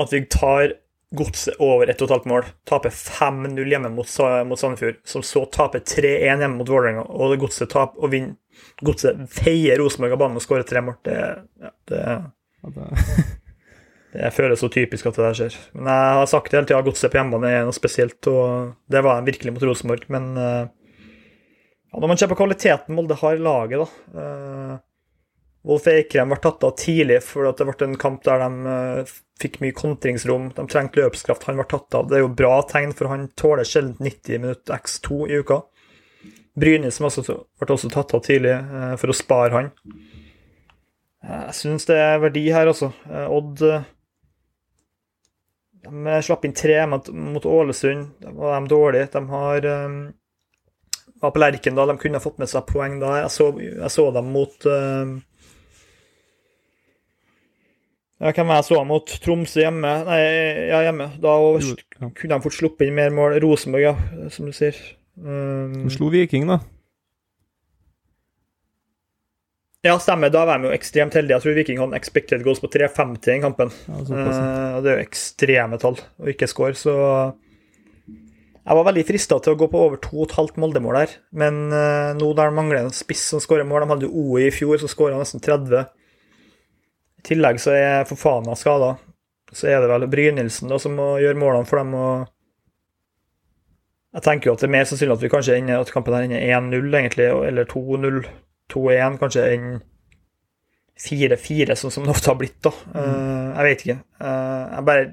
at 0.00 0.14
vi 0.14 0.24
tar 0.30 0.78
Godset 1.12 1.58
over 1.60 1.90
1,5 1.92 2.24
mål. 2.28 2.46
Taper 2.64 2.90
5-0 2.90 3.68
hjemme 3.68 3.90
mot, 3.92 4.08
mot 4.48 4.58
Sandefjord. 4.60 5.02
Som 5.04 5.24
så 5.26 5.44
taper 5.52 5.82
3-1 5.84 6.40
hjemme 6.40 6.56
mot 6.56 6.70
Vålerenga, 6.72 7.04
og 7.04 7.36
Godset 7.42 7.68
taper 7.72 8.00
og 8.00 8.14
vinner. 8.14 8.38
Godset 8.84 9.20
feier 9.32 9.80
Rosenborg 9.80 10.16
av 10.16 10.22
banen 10.22 10.40
og 10.40 10.44
skårer 10.44 10.64
tre 10.68 10.80
mål. 10.84 10.96
Det, 11.04 11.18
ja, 11.60 11.72
det, 11.92 12.02
det, 14.14 14.30
føles 14.36 14.60
så 14.64 14.70
typisk 14.72 15.10
at 15.10 15.20
det 15.20 15.26
der 15.26 15.38
skjer. 15.38 15.58
Men 15.76 15.90
jeg 15.92 16.14
har 16.20 16.30
sagt 16.32 16.48
det 16.48 16.58
hele 16.58 16.70
tida, 16.70 16.80
Godset 16.88 17.12
på 17.12 17.20
hjemmebane 17.20 17.52
er 17.52 17.68
noe 17.68 17.76
spesielt, 17.76 18.20
og 18.32 18.72
det 18.92 19.04
var 19.04 19.20
de 19.20 19.28
virkelig 19.32 19.54
mot 19.56 19.66
Rosenborg. 19.68 20.08
Men 20.12 20.32
eh, 20.40 20.62
ja, 21.92 22.00
når 22.00 22.08
man 22.08 22.20
ser 22.20 22.32
på 22.32 22.40
kvaliteten 22.40 22.96
Molde 22.96 23.20
har 23.20 23.36
i 23.36 23.44
laget, 23.44 23.84
da 23.84 24.16
uh, 24.16 24.80
Wolf 25.62 25.84
Eikrem 25.86 26.32
ble 26.32 26.40
tatt 26.42 26.64
av 26.66 26.72
tidlig 26.78 27.20
fordi 27.22 27.52
det 27.58 27.64
ble 27.68 27.86
en 27.86 27.98
kamp 28.00 28.24
der 28.26 28.38
de 28.42 28.48
uh, 28.66 29.10
fikk 29.42 29.60
mye 29.62 29.74
kontringsrom. 29.78 30.44
De 30.56 30.62
trengte 30.70 31.02
løpskraft. 31.02 31.46
Han 31.46 31.58
ble 31.60 31.66
tatt 31.70 31.94
av. 31.98 32.08
Det 32.10 32.16
er 32.18 32.24
jo 32.24 32.38
bra 32.38 32.54
tegn, 32.66 32.92
for 32.98 33.06
han 33.12 33.28
tåler 33.38 33.66
sjelden 33.68 34.02
90 34.02 34.42
minutter 34.42 34.72
X2 34.80 35.06
i 35.30 35.38
uka. 35.42 35.58
Brynis 36.58 36.98
ble 37.00 37.08
også 37.76 37.88
tatt 37.94 38.14
av 38.18 38.22
tidlig 38.26 38.56
uh, 38.58 38.94
for 38.98 39.08
å 39.14 39.16
spare 39.16 39.54
han. 39.54 39.68
Jeg 41.22 41.54
syns 41.54 41.86
det 41.86 41.98
er 42.02 42.18
verdi 42.18 42.42
her, 42.50 42.66
altså. 42.66 42.90
Odd 43.30 43.60
De 43.62 43.78
slapp 46.26 46.42
inn 46.48 46.56
tre 46.58 46.80
mot, 46.90 47.46
Ålesund. 47.46 48.18
Da 48.18 48.34
var 48.34 48.56
de 48.56 48.66
dårlige. 48.72 49.06
De 49.14 49.22
har 49.30 49.62
var 51.22 51.30
på 51.30 51.38
Lerkendal. 51.38 51.94
De 51.94 52.02
kunne 52.02 52.24
fått 52.24 52.42
med 52.42 52.50
seg 52.50 52.66
poeng 52.66 52.98
da. 52.98 53.20
Jeg 53.20 53.30
så, 53.30 53.54
jeg 53.62 53.90
så 53.94 54.10
dem 54.18 54.34
mot 54.34 54.66
ja, 54.66 55.22
hvem 58.30 58.52
jeg 58.54 58.66
så 58.68 58.82
mot? 58.86 59.14
Tromsø 59.24 59.64
hjemme? 59.64 59.92
Nei, 60.06 60.20
ja, 60.70 60.82
hjemme. 60.86 61.08
Da 61.22 61.32
kunne 62.14 62.36
de 62.36 62.44
fort 62.44 62.54
sluppet 62.54 62.86
inn 62.86 62.94
mer 62.94 63.10
mål. 63.14 63.40
Rosenborg, 63.42 63.82
ja, 63.82 64.28
som 64.30 64.46
du 64.46 64.54
sier. 64.54 64.78
Um, 65.18 65.82
de 65.88 65.92
slo 65.92 66.12
Viking, 66.12 66.46
da. 66.46 66.60
Ja, 69.82 69.96
stemmer. 69.98 70.30
Da 70.30 70.44
var 70.46 70.62
de 70.62 70.70
jo 70.70 70.74
ekstremt 70.76 71.16
heldige. 71.18 71.40
Jeg 71.40 71.44
tror 71.44 71.56
Viking 71.58 71.80
hadde 71.82 71.98
expected 71.98 72.44
goals 72.46 72.62
på 72.62 72.70
3,50 72.70 73.32
i 73.34 73.40
kampen. 73.42 73.72
Ja, 73.90 74.02
uh, 74.06 74.76
det 74.84 74.92
er 74.92 75.00
jo 75.00 75.06
ekstreme 75.08 75.80
tall 75.82 75.98
å 75.98 76.30
ikke 76.30 76.50
score, 76.50 76.78
så 76.78 76.94
jeg 78.62 78.78
var 78.78 78.86
veldig 78.86 79.02
frista 79.08 79.40
til 79.42 79.56
å 79.56 79.58
gå 79.58 79.66
på 79.72 79.80
over 79.88 79.98
2,5 79.98 80.60
Molde-mål 80.62 81.00
her, 81.00 81.16
men 81.34 81.64
uh, 81.74 82.12
nå 82.14 82.28
der 82.38 82.54
mangler 82.54 82.84
en 82.84 82.94
spiss 82.94 83.24
som 83.32 83.42
skårer 83.42 83.66
mål 83.66 83.82
De 83.82 83.90
hadde 83.90 84.06
jo 84.06 84.22
OI 84.22 84.44
i 84.46 84.54
fjor, 84.54 84.78
så 84.78 84.90
skåra 84.90 85.18
nesten 85.18 85.42
30. 85.42 85.88
I 87.22 87.28
tillegg 87.30 87.60
så 87.62 87.70
er 87.78 88.06
Fofana 88.08 88.56
skada. 88.58 88.96
Så 89.54 89.68
er 89.70 89.82
det 89.82 89.90
vel 89.92 90.08
Brynildsen 90.10 90.72
da, 90.72 90.78
som 90.82 90.96
må 90.98 91.20
gjøre 91.22 91.38
målene 91.38 91.68
for 91.68 91.78
dem. 91.78 91.94
og 91.94 92.26
Jeg 94.16 94.24
tenker 94.26 94.50
jo 94.50 94.56
at 94.56 94.64
det 94.64 94.66
er 94.66 94.74
mer 94.74 94.88
sannsynlig 94.88 95.14
at 95.14 95.22
vi 95.22 95.30
kanskje 95.30 95.58
ender, 95.60 95.78
at 95.84 95.92
kampen 95.94 96.16
her 96.16 96.26
ender 96.26 96.42
1-0, 96.80 96.96
egentlig, 96.98 97.28
eller 97.46 97.68
2-0, 97.70 98.24
2-1, 98.74 99.18
kanskje 99.20 99.44
enn 99.52 99.68
4-4, 101.02 101.76
sånn 101.78 101.94
som 101.94 102.06
det 102.06 102.14
ofte 102.14 102.32
har 102.32 102.38
blitt. 102.40 102.58
da. 102.64 102.72
Mm. 102.90 102.96
Uh, 102.96 103.46
jeg 103.52 103.68
vet 103.68 103.84
ikke. 103.86 104.00
Uh, 104.22 104.62
jeg 104.76 104.88
bare 104.90 105.10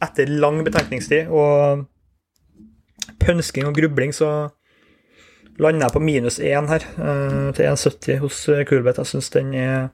Etter 0.00 0.30
lang 0.32 0.62
betenkningstid 0.64 1.28
og 1.28 1.82
pønsking 3.20 3.66
og 3.68 3.74
grubling, 3.76 4.14
så 4.16 4.48
lander 5.60 5.84
jeg 5.84 5.92
på 5.92 6.00
minus 6.00 6.38
1 6.40 6.70
her, 6.70 6.86
uh, 6.96 7.50
til 7.52 7.68
1,70 7.68 8.22
hos 8.22 8.38
Kulbeth. 8.70 9.02
Jeg 9.02 9.10
syns 9.10 9.28
den 9.34 9.52
er 9.60 9.90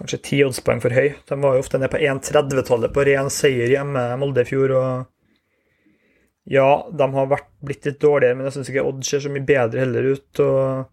kanskje 0.00 0.20
ti 0.24 0.40
oddspoeng 0.44 0.80
for 0.82 0.96
høy. 0.96 1.12
De 1.28 1.38
var 1.42 1.56
jo 1.56 1.64
ofte 1.64 1.78
nede 1.80 1.92
på 1.92 2.00
1,30-tallet 2.00 2.94
på 2.94 3.04
ren 3.08 3.30
seier 3.32 3.70
hjemme 3.70 4.04
Molde 4.20 4.46
fjor. 4.48 4.72
og 4.76 6.50
Ja, 6.50 6.70
de 6.90 7.10
har 7.14 7.28
vært, 7.30 7.50
blitt 7.64 7.86
litt 7.86 8.00
dårligere, 8.02 8.38
men 8.38 8.48
jeg 8.48 8.58
syns 8.58 8.72
ikke 8.72 8.86
Odd 8.88 9.04
ser 9.06 9.22
så 9.24 9.32
mye 9.32 9.46
bedre 9.46 9.84
heller 9.84 10.10
ut. 10.16 10.40
og 10.40 10.88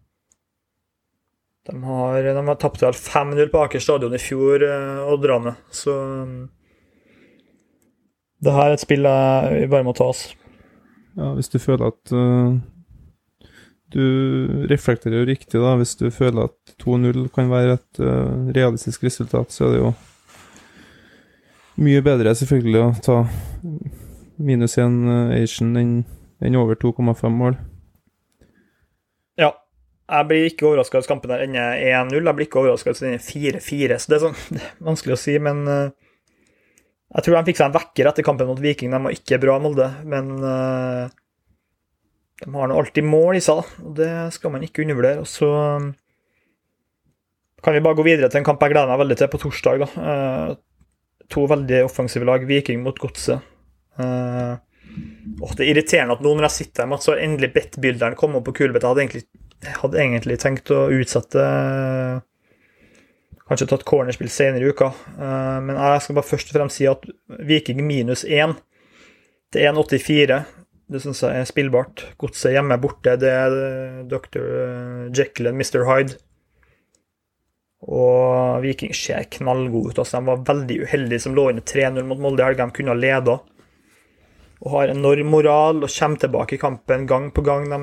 De 1.68 1.76
har, 1.88 2.30
de 2.36 2.46
har 2.50 2.60
tapt 2.60 2.84
5-0 2.84 3.50
på 3.52 3.64
Aker 3.64 3.82
stadion 3.82 4.14
i 4.14 4.22
fjor, 4.22 4.62
eh, 4.64 5.12
Odderne. 5.12 5.56
Så 5.72 5.96
det 8.44 8.54
her 8.54 8.70
er 8.70 8.76
et 8.76 8.84
spill 8.84 9.02
vi 9.02 9.70
bare 9.70 9.86
må 9.86 9.94
ta 9.96 10.12
oss. 10.12 10.28
Ja, 11.18 11.32
hvis 11.34 11.50
du 11.50 11.58
føler 11.58 11.90
at 11.90 12.12
uh, 12.14 12.54
du 13.94 14.66
reflekterer 14.68 15.22
jo 15.22 15.28
riktig, 15.28 15.60
da. 15.60 15.76
Hvis 15.80 15.96
du 15.96 16.08
føler 16.12 16.48
at 16.48 16.74
2-0 16.82 17.28
kan 17.34 17.48
være 17.50 17.78
et 17.78 18.00
uh, 18.02 18.50
realistisk 18.56 19.06
resultat, 19.06 19.52
så 19.54 19.68
er 19.68 19.74
det 19.74 19.80
jo 19.80 19.92
mye 21.78 22.02
bedre 22.02 22.34
selvfølgelig 22.34 22.82
å 22.82 22.90
ta 23.04 23.18
minus 24.38 24.76
1 24.78 24.98
uh, 25.06 25.12
eh, 25.14 25.42
Asian 25.42 25.76
enn 25.78 25.94
en 26.44 26.58
over 26.58 26.78
2,5 26.78 27.32
mål. 27.34 27.56
Ja. 29.40 29.54
Jeg 30.08 30.24
blir 30.28 30.46
ikke 30.48 30.68
overraska 30.68 31.00
hvis 31.00 31.08
kampen 31.10 31.32
der 31.32 31.42
ender 31.44 31.80
1-0. 31.82 32.14
Jeg 32.16 32.36
blir 32.36 32.46
ikke 32.46 32.60
overraska 32.62 32.92
hvis 32.92 33.02
den 33.02 33.16
ender 33.16 33.24
4-4. 33.26 33.98
Så 33.98 34.12
det 34.12 34.18
er 34.18 34.22
sånn 34.26 34.38
det 34.54 34.62
er 34.62 34.76
vanskelig 34.90 35.16
å 35.16 35.20
si, 35.20 35.38
men 35.42 35.64
uh, 35.66 35.88
jeg 37.16 37.24
tror 37.24 37.38
de 37.38 37.48
fikk 37.48 37.60
seg 37.60 37.70
en 37.70 37.78
vekker 37.78 38.10
etter 38.10 38.26
kampen 38.26 38.48
mot 38.50 38.60
Viking. 38.60 38.92
De 38.92 39.00
var 39.08 39.16
ikke 39.16 39.40
bra, 39.42 39.56
Molde, 39.62 39.88
men 40.08 40.30
uh, 40.44 41.08
de 42.38 42.54
har 42.54 42.70
nå 42.70 42.76
alltid 42.78 43.06
mål 43.06 43.38
i 43.38 43.42
seg, 43.42 43.64
og 43.82 43.96
det 43.98 44.12
skal 44.36 44.52
man 44.54 44.62
ikke 44.62 44.84
undervurdere. 44.84 45.24
Og 45.24 45.28
så 45.30 45.48
um, 45.48 45.90
kan 47.64 47.74
vi 47.74 47.82
bare 47.82 47.98
gå 47.98 48.06
videre 48.06 48.30
til 48.30 48.40
en 48.40 48.46
kamp 48.46 48.62
jeg 48.62 48.74
gleder 48.74 48.90
meg 48.92 49.02
veldig 49.02 49.18
til 49.18 49.30
på 49.32 49.40
torsdag. 49.42 49.82
da. 49.82 49.88
Eh, 50.12 50.52
to 51.28 51.44
veldig 51.50 51.82
offensive 51.88 52.28
lag, 52.28 52.46
Viking 52.46 52.84
mot 52.84 52.98
Godset. 53.02 53.42
Uh, 53.98 54.54
det 55.58 55.66
er 55.66 55.72
irriterende 55.72 56.14
at 56.14 56.22
nå 56.22 56.30
når 56.36 56.46
jeg 56.46 56.56
sitter 56.60 56.86
her, 56.86 57.02
så 57.02 57.12
har 57.12 57.24
endelig 57.24 57.50
bedt-bilderen 57.56 58.16
kommet 58.18 58.40
opp 58.40 58.46
på 58.48 58.54
kulebrettet. 58.60 58.86
Jeg 58.86 58.94
hadde 58.94 59.04
egentlig, 59.04 59.24
hadde 59.82 60.00
egentlig 60.04 60.38
tenkt 60.42 60.74
å 60.74 60.86
utsette 60.94 61.44
Kanskje 63.48 63.64
tatt 63.70 63.84
cornerspill 63.88 64.28
senere 64.28 64.60
i 64.66 64.72
uka. 64.76 64.90
Men 65.16 65.72
jeg 65.72 66.02
skal 66.04 66.18
bare 66.18 66.28
først 66.28 66.50
og 66.50 66.56
fremst 66.58 66.76
si 66.76 66.84
at 66.84 67.06
Viking 67.48 67.78
minus 67.80 68.20
1 68.28 68.52
til 69.56 69.64
1,84 69.70 70.42
det 70.88 71.02
syns 71.04 71.20
jeg 71.20 71.36
er 71.36 71.48
spillbart. 71.48 72.06
Godset 72.20 72.54
hjemme 72.54 72.78
borte, 72.80 73.18
det 73.20 73.28
er 73.28 73.52
Dr. 74.08 74.40
Jekyll 75.12 75.50
og 75.50 75.58
Mr. 75.58 75.84
Hyde. 75.88 76.16
Og 77.88 78.58
Viking 78.64 78.94
ser 78.96 79.28
knallgode 79.36 79.92
ut. 79.92 80.00
Altså, 80.00 80.18
de 80.18 80.26
var 80.26 80.46
veldig 80.48 80.80
uheldige 80.82 81.22
som 81.22 81.36
lå 81.36 81.50
inne 81.52 81.62
3-0 81.62 82.02
mot 82.08 82.18
Molde 82.24 82.42
i 82.42 82.48
helga. 82.48 82.66
De 82.66 82.74
kunne 82.74 82.94
ha 82.94 82.98
leda. 82.98 83.36
Og 84.58 84.72
har 84.74 84.90
enorm 84.90 85.30
moral 85.30 85.84
og 85.84 85.92
kommer 85.92 86.24
tilbake 86.24 86.56
i 86.56 86.62
kampen 86.62 87.06
gang 87.06 87.30
på 87.36 87.44
gang. 87.46 87.68
De 87.70 87.78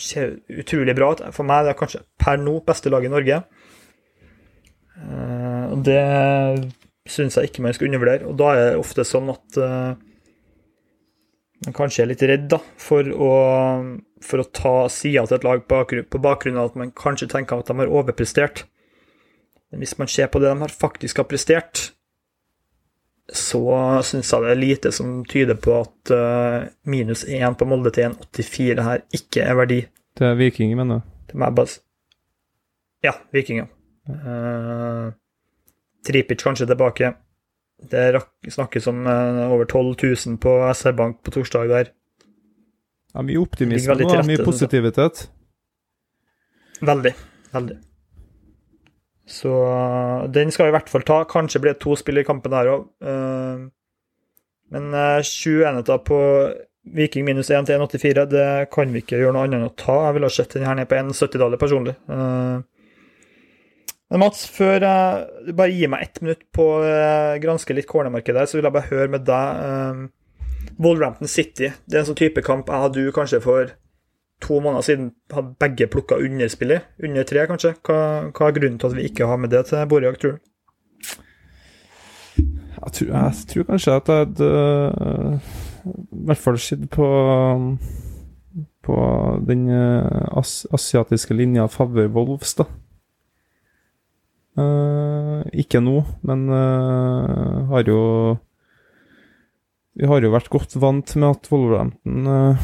ser 0.00 0.38
utrolig 0.48 0.94
bra 0.96 1.12
ut. 1.12 1.26
For 1.36 1.44
meg 1.48 1.66
det 1.66 1.74
er 1.74 1.80
kanskje 1.82 2.04
per 2.22 2.40
nå 2.40 2.60
beste 2.64 2.92
laget 2.92 3.10
i 3.10 3.14
Norge. 3.16 3.42
Og 5.74 5.82
det 5.84 6.00
syns 7.10 7.36
jeg 7.36 7.50
ikke 7.50 7.66
man 7.66 7.76
skal 7.76 7.90
undervurdere. 7.90 8.30
Og 8.30 8.38
da 8.40 8.54
er 8.54 8.62
det 8.70 8.80
ofte 8.80 9.04
sånn 9.04 9.28
at 9.34 9.60
kanskje 11.76 12.04
er 12.04 12.10
litt 12.10 12.22
redd 12.28 12.46
da, 12.52 12.60
for 12.80 13.08
å, 13.10 13.32
for 14.22 14.42
å 14.42 14.48
ta 14.54 14.74
sida 14.92 15.24
til 15.26 15.38
et 15.38 15.46
lag 15.46 15.64
på 15.66 16.22
bakgrunn 16.22 16.58
av 16.60 16.70
at 16.70 16.80
man 16.80 16.94
kanskje 16.96 17.30
tenker 17.32 17.60
at 17.60 17.70
de 17.70 17.78
har 17.80 17.92
overprestert. 17.92 18.64
Men 19.70 19.82
hvis 19.82 19.96
man 19.98 20.10
ser 20.10 20.30
på 20.30 20.42
det 20.42 20.52
de 20.52 20.62
har 20.62 20.72
faktisk 20.72 21.22
har 21.22 21.28
prestert, 21.30 21.90
så 23.26 23.62
syns 24.06 24.30
jeg 24.30 24.44
det 24.44 24.50
er 24.52 24.60
lite 24.60 24.92
som 24.94 25.18
tyder 25.26 25.58
på 25.58 25.80
at 25.80 26.12
uh, 26.14 26.68
minus 26.86 27.24
1 27.26 27.58
på 27.58 27.66
Molde 27.66 27.90
til 27.94 28.12
1,84 28.12 28.86
her 28.86 29.02
ikke 29.18 29.42
er 29.42 29.58
verdi. 29.58 29.80
Det 30.16 30.28
er 30.28 30.38
Viking, 30.38 30.76
mener 30.78 31.00
du? 31.00 31.14
Til 31.32 31.42
meg 31.42 31.56
bare 31.56 31.80
Ja, 33.04 33.16
Viking, 33.34 33.64
ja. 33.64 33.70
Uh, 34.06 35.10
Tripic 36.06 36.44
kanskje 36.44 36.68
tilbake. 36.70 37.16
Det 37.76 38.22
snakkes 38.48 38.86
om 38.86 39.06
uh, 39.06 39.52
over 39.52 39.64
12 39.64 39.96
000 40.26 40.38
på 40.40 40.52
SR 40.74 40.92
Bank 40.92 41.22
på 41.22 41.30
torsdag 41.30 41.68
der. 41.68 41.90
Det 43.12 43.20
er 43.20 43.26
mye 43.28 43.40
optimisme 43.40 43.96
og 43.96 44.28
mye 44.28 44.44
positivitet. 44.44 45.26
Veldig. 46.80 47.12
Veldig. 47.52 47.76
Så 49.26 49.52
uh, 49.52 50.24
den 50.32 50.50
skal 50.50 50.68
vi 50.68 50.72
i 50.72 50.76
hvert 50.78 50.88
fall 50.92 51.04
ta. 51.04 51.22
Kanskje 51.28 51.60
blir 51.60 51.76
det 51.76 51.82
to 51.84 51.96
spill 52.00 52.22
i 52.22 52.24
kampen 52.26 52.54
der 52.54 52.72
òg. 52.72 52.88
Uh, 53.04 53.68
men 54.72 54.96
sju 55.22 55.62
enheter 55.62 56.00
på 56.02 56.16
Viking 56.96 57.22
minus 57.26 57.52
1 57.54 57.68
til 57.68 57.78
1,84, 57.78 58.24
det 58.30 58.46
kan 58.74 58.90
vi 58.90 58.98
ikke 59.02 59.20
gjøre 59.20 59.34
noe 59.34 59.44
annet 59.46 59.60
enn 59.60 59.68
å 59.68 59.76
ta. 59.78 59.94
Jeg 60.08 60.16
ville 60.16 60.30
sett 60.32 60.56
den 60.56 60.66
her 60.66 60.74
ned 60.78 60.88
på 60.90 60.98
1,70-tallet 60.98 61.60
personlig. 61.60 61.94
Men 64.10 64.22
Mats, 64.22 64.44
før 64.46 64.84
du 65.46 65.50
bare 65.56 65.72
gir 65.74 65.90
meg 65.90 66.04
ett 66.04 66.20
minutt 66.22 66.44
på 66.54 66.66
å 66.78 66.82
granske 67.42 67.74
litt 67.74 67.88
cornermarkedet, 67.90 68.46
så 68.46 68.58
vil 68.58 68.68
jeg 68.68 68.76
bare 68.76 68.90
høre 68.92 69.10
med 69.16 69.26
deg. 69.26 69.64
Uh, 69.66 70.12
Wolverhampton 70.82 71.30
City, 71.30 71.70
det 71.86 71.96
er 71.96 72.02
en 72.02 72.08
sånn 72.10 72.18
type 72.18 72.42
kamp 72.44 72.68
jeg 72.68 72.82
hadde 72.82 73.02
du 73.06 73.12
kanskje 73.14 73.40
for 73.40 73.70
to 74.44 74.58
måneder 74.60 74.84
siden 74.84 75.06
hadde 75.32 75.54
begge 75.62 75.88
plukka 75.88 76.18
underspillet. 76.20 76.84
Under 77.02 77.24
tre, 77.24 77.46
kanskje. 77.48 77.72
Hva, 77.86 77.98
hva, 78.28 78.48
er 78.48 78.56
grunnen 78.58 78.78
til 78.80 78.90
at 78.90 78.96
vi 78.98 79.06
ikke 79.08 79.28
har 79.30 79.40
med 79.40 79.54
det 79.54 79.64
til 79.70 79.86
Borjak, 79.88 80.18
tror 80.20 80.36
du? 80.36 80.42
Jeg 82.36 82.92
tror, 82.98 83.12
jeg 83.14 83.46
tror 83.50 83.68
kanskje 83.70 83.94
at 83.96 84.10
jeg 84.12 84.26
hadde 84.26 84.48
I 85.88 86.26
hvert 86.28 86.42
fall 86.42 86.58
sett 86.60 86.90
på 86.92 87.06
på 88.86 88.96
den 89.48 89.64
asiatiske 90.36 91.34
linja 91.34 91.64
favør 91.66 92.12
Wolves, 92.14 92.52
da. 92.54 92.68
Uh, 94.56 95.44
ikke 95.52 95.82
nå, 95.84 96.00
men 96.24 96.46
uh, 96.48 97.68
har 97.68 97.88
jo 97.90 98.00
Vi 99.96 100.08
har 100.08 100.24
jo 100.24 100.30
vært 100.32 100.48
godt 100.52 100.76
vant 100.80 101.12
med 101.16 101.28
at 101.28 101.50
Wolverhampton 101.52 102.28
uh, 102.28 102.62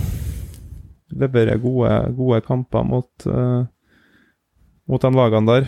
leverer 1.13 1.61
gode, 1.61 1.93
gode 2.17 2.39
kamper 2.47 2.87
mot, 2.89 3.25
mot 4.89 5.03
de 5.05 5.11
lagene 5.13 5.51
der. 5.51 5.67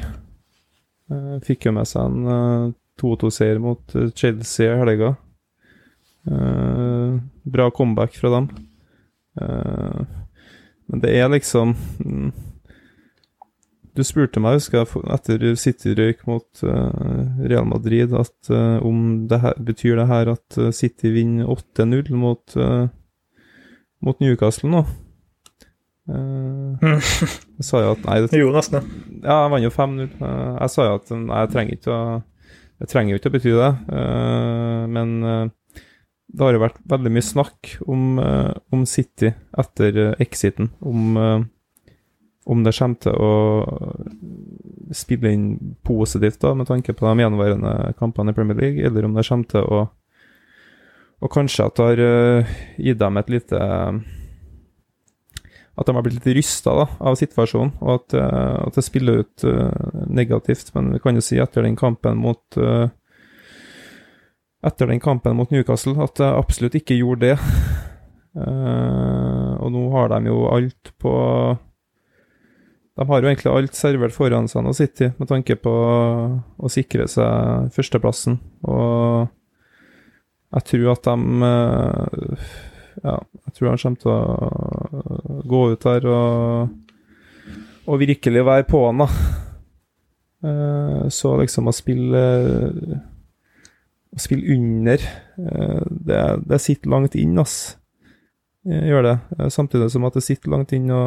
Fikk 1.44 1.66
jo 1.68 1.74
med 1.76 1.88
seg 1.88 2.08
en 2.08 2.24
uh, 2.24 2.72
2-2-seier 3.00 3.60
mot 3.60 3.96
Chelsea 4.16 4.72
i 4.72 4.80
helga. 4.80 5.10
bra 7.44 7.68
comeback 7.76 8.16
fra 8.16 8.30
dem. 8.38 8.48
men 10.86 11.02
det 11.04 11.12
er 11.12 11.28
liksom 11.28 11.74
mm, 12.00 12.30
Du 13.94 14.02
spurte 14.02 14.42
meg, 14.42 14.58
husker 14.58 14.80
jeg, 14.80 15.04
etter 15.14 15.44
City 15.60 15.92
røyk 15.94 16.24
mot 16.26 16.62
Real 16.64 17.68
Madrid, 17.70 18.10
at 18.18 18.50
om 18.82 19.28
det 19.30 19.38
her, 19.44 19.54
betyr 19.62 20.00
det 20.00 20.08
her 20.10 20.32
at 20.32 20.58
City 20.74 21.12
vinner 21.14 21.46
8-0 21.54 22.10
mot, 22.18 22.56
mot 24.02 24.24
Newcastle 24.24 24.72
nå. 24.72 24.82
Uh, 26.04 26.76
jeg 27.56 27.64
sa 27.64 27.80
jo 27.80 27.94
at 27.94 28.02
nei 28.04 28.18
det, 28.20 28.36
Jo, 28.36 28.50
nesten. 28.52 28.84
Ja, 29.22 29.44
jeg 29.46 29.52
vant 29.54 29.64
jo 29.64 29.72
5-0. 29.72 30.08
Uh, 30.20 30.24
eh, 30.28 30.54
jeg 30.60 30.72
sa 30.74 30.88
jo 30.88 30.96
at 30.98 31.12
nei, 31.16 31.38
jeg 31.40 31.52
trenger 31.54 31.78
ikke 31.78 31.94
å 31.94 32.00
Det 32.82 32.88
trenger 32.90 33.14
jo 33.14 33.20
ikke 33.20 33.30
å 33.30 33.34
bety 33.36 33.52
det. 33.54 33.72
Men 34.90 35.12
det 35.24 36.42
har 36.42 36.56
jo 36.56 36.60
vært 36.64 36.80
veldig 36.90 37.12
mye 37.14 37.24
snakk 37.24 37.70
om, 37.86 38.18
om 38.74 38.82
City 38.90 39.30
etter 39.62 40.00
exiten. 40.20 40.72
Om, 40.82 41.14
om 42.44 42.64
det 42.64 42.74
kommer 42.76 43.00
til 43.00 43.14
å 43.16 43.32
spille 44.94 45.32
inn 45.32 45.76
positivt 45.86 46.42
da, 46.44 46.52
med 46.56 46.68
tanke 46.68 46.92
på 46.92 47.06
de 47.06 47.24
gjenværende 47.24 47.94
kampene 47.98 48.34
i 48.34 48.36
Premier 48.36 48.58
League, 48.58 48.84
eller 48.84 49.06
om 49.06 49.16
det 49.16 49.26
kommer 49.28 49.50
til 49.50 49.64
å 49.64 49.84
Og 51.24 51.30
kanskje 51.32 51.64
at 51.64 51.76
det 51.78 51.84
har 51.84 52.48
gitt 52.76 52.98
dem 53.00 53.16
et 53.16 53.30
lite 53.32 53.58
at 55.74 55.86
de 55.88 55.94
har 55.94 56.04
blitt 56.04 56.18
litt 56.20 56.36
rysta 56.36 56.74
av 56.84 57.16
situasjonen, 57.18 57.72
og 57.80 57.94
at, 57.94 58.14
uh, 58.18 58.66
at 58.66 58.76
det 58.76 58.84
spiller 58.84 59.24
ut 59.24 59.46
uh, 59.48 59.72
negativt. 60.06 60.70
Men 60.74 60.92
vi 60.94 61.00
kan 61.02 61.16
jo 61.16 61.24
si 61.24 61.38
etter 61.42 61.66
den 61.66 61.78
kampen 61.78 62.20
mot 62.20 62.58
etter 64.64 64.88
den 64.88 65.00
kampen 65.02 65.36
mot 65.36 65.50
Newcastle 65.52 65.96
at 66.04 66.14
det 66.20 66.28
absolutt 66.28 66.76
ikke 66.78 66.96
gjorde 66.96 67.34
det. 67.34 67.38
og 68.34 69.68
nå 69.72 69.82
har 69.92 70.08
de 70.08 70.30
jo 70.30 70.38
alt 70.50 70.92
på 70.98 71.12
De 72.94 73.06
har 73.08 73.22
jo 73.22 73.26
egentlig 73.30 73.50
alt 73.50 73.74
servert 73.74 74.14
foran 74.14 74.46
seg 74.50 74.62
nå, 74.62 74.74
City, 74.76 75.10
med 75.18 75.30
tanke 75.30 75.56
på 75.58 75.72
å 75.74 76.70
sikre 76.70 77.08
seg 77.10 77.72
førsteplassen. 77.74 78.38
Og 78.70 79.26
jeg 80.54 80.68
tror 80.70 80.92
at 80.92 81.08
de 81.08 81.48
ja, 83.02 83.16
jeg 83.18 83.54
tror 83.56 83.72
han 83.72 83.80
kommer 83.82 84.02
til 84.02 84.12
å 84.12 85.40
gå 85.50 85.62
ut 85.72 85.86
der 85.86 86.06
og, 86.10 86.68
og 87.90 87.98
virkelig 88.00 88.44
være 88.46 88.66
på 88.68 88.84
han, 88.86 89.02
da. 89.02 89.08
Eh, 90.44 91.02
så 91.14 91.34
liksom 91.40 91.70
å 91.70 91.72
spille 91.72 92.20
Å 94.12 94.20
spille 94.20 94.52
under 94.52 95.00
eh, 95.00 95.86
det, 95.88 96.20
det 96.44 96.58
sitter 96.60 96.92
langt 96.92 97.16
inn, 97.18 97.38
ass. 97.40 97.78
Gjør 98.64 99.08
det. 99.08 99.14
Eh, 99.38 99.50
samtidig 99.50 99.88
som 99.90 100.06
at 100.06 100.14
det 100.14 100.24
sitter 100.26 100.52
langt 100.52 100.74
inn 100.76 100.92
å, 100.94 101.02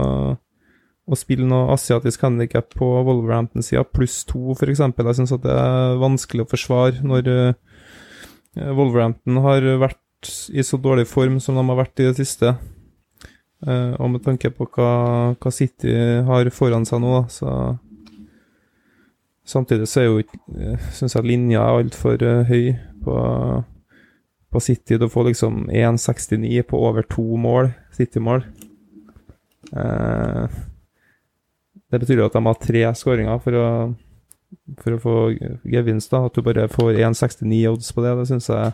å 1.08 1.16
spille 1.16 1.48
noe 1.48 1.72
asiatisk 1.72 2.26
handikap 2.26 2.74
på 2.76 2.88
Wolverhampton-sida, 3.08 3.86
pluss 3.88 4.24
to, 4.28 4.52
f.eks. 4.58 4.82
Jeg 4.84 5.18
syns 5.20 5.36
det 5.44 5.54
er 5.54 6.02
vanskelig 6.02 6.44
å 6.44 6.52
forsvare 6.52 7.06
når 7.06 7.30
Wolverhampton 8.76 9.40
har 9.46 9.64
vært 9.80 10.32
i 10.50 10.64
så 10.66 10.80
dårlig 10.82 11.08
form 11.08 11.40
som 11.40 11.56
de 11.56 11.64
har 11.64 11.80
vært 11.80 12.02
i 12.02 12.10
det 12.10 12.18
siste. 12.20 12.56
Uh, 13.66 13.96
og 13.98 14.12
med 14.14 14.22
tanke 14.26 14.52
på 14.54 14.68
hva, 14.70 14.92
hva, 15.34 15.52
City 15.54 15.94
har 16.28 16.50
foran 16.54 16.86
seg 16.86 17.02
nå, 17.02 17.24
så 17.34 17.78
Samtidig 19.48 19.88
så 19.88 20.02
er 20.02 20.06
jo 20.10 20.18
uh, 20.20 20.90
Syns 20.94 21.16
jeg 21.16 21.26
linja 21.26 21.64
er 21.64 21.80
altfor 21.80 22.22
høy 22.50 22.76
på, 23.06 23.16
på 24.52 24.62
City. 24.62 24.98
Du 25.00 25.08
får 25.10 25.30
liksom 25.30 25.70
1,69 25.72 26.66
på 26.68 26.82
over 26.84 27.08
to 27.08 27.24
mål, 27.40 27.72
City-mål. 27.96 28.44
Uh, 29.72 30.52
det 31.92 32.02
betyr 32.02 32.22
jo 32.22 32.28
at 32.28 32.36
de 32.36 32.44
har 32.44 32.60
tre 32.60 32.84
skåringer 33.00 33.40
for 33.44 33.58
å, 33.58 33.68
for 34.82 34.96
å 34.96 35.02
få 35.04 35.16
gevinst. 35.64 36.12
da, 36.12 36.26
At 36.28 36.36
du 36.36 36.44
bare 36.44 36.68
får 36.72 37.00
1,69 37.00 37.62
odds 37.72 37.94
på 37.96 38.04
det. 38.04 38.16
Det 38.20 38.28
syns 38.32 38.50
jeg 38.52 38.74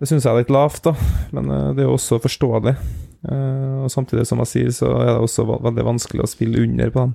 det 0.00 0.08
syns 0.08 0.24
jeg 0.24 0.32
er 0.32 0.40
litt 0.40 0.52
lavt, 0.52 0.86
da, 0.86 0.94
men 1.36 1.50
uh, 1.52 1.72
det 1.76 1.82
er 1.82 1.90
jo 1.90 1.98
også 1.98 2.22
forståelig. 2.24 2.72
Uh, 3.20 3.84
og 3.84 3.90
Samtidig 3.92 4.24
som 4.28 4.40
jeg 4.40 4.48
sier, 4.48 4.70
så 4.72 4.94
er 4.96 5.10
det 5.10 5.26
også 5.26 5.44
veldig 5.50 5.84
vanskelig 5.90 6.24
å 6.24 6.30
spille 6.30 6.62
under 6.64 6.92
på 6.94 7.04
den. 7.04 7.12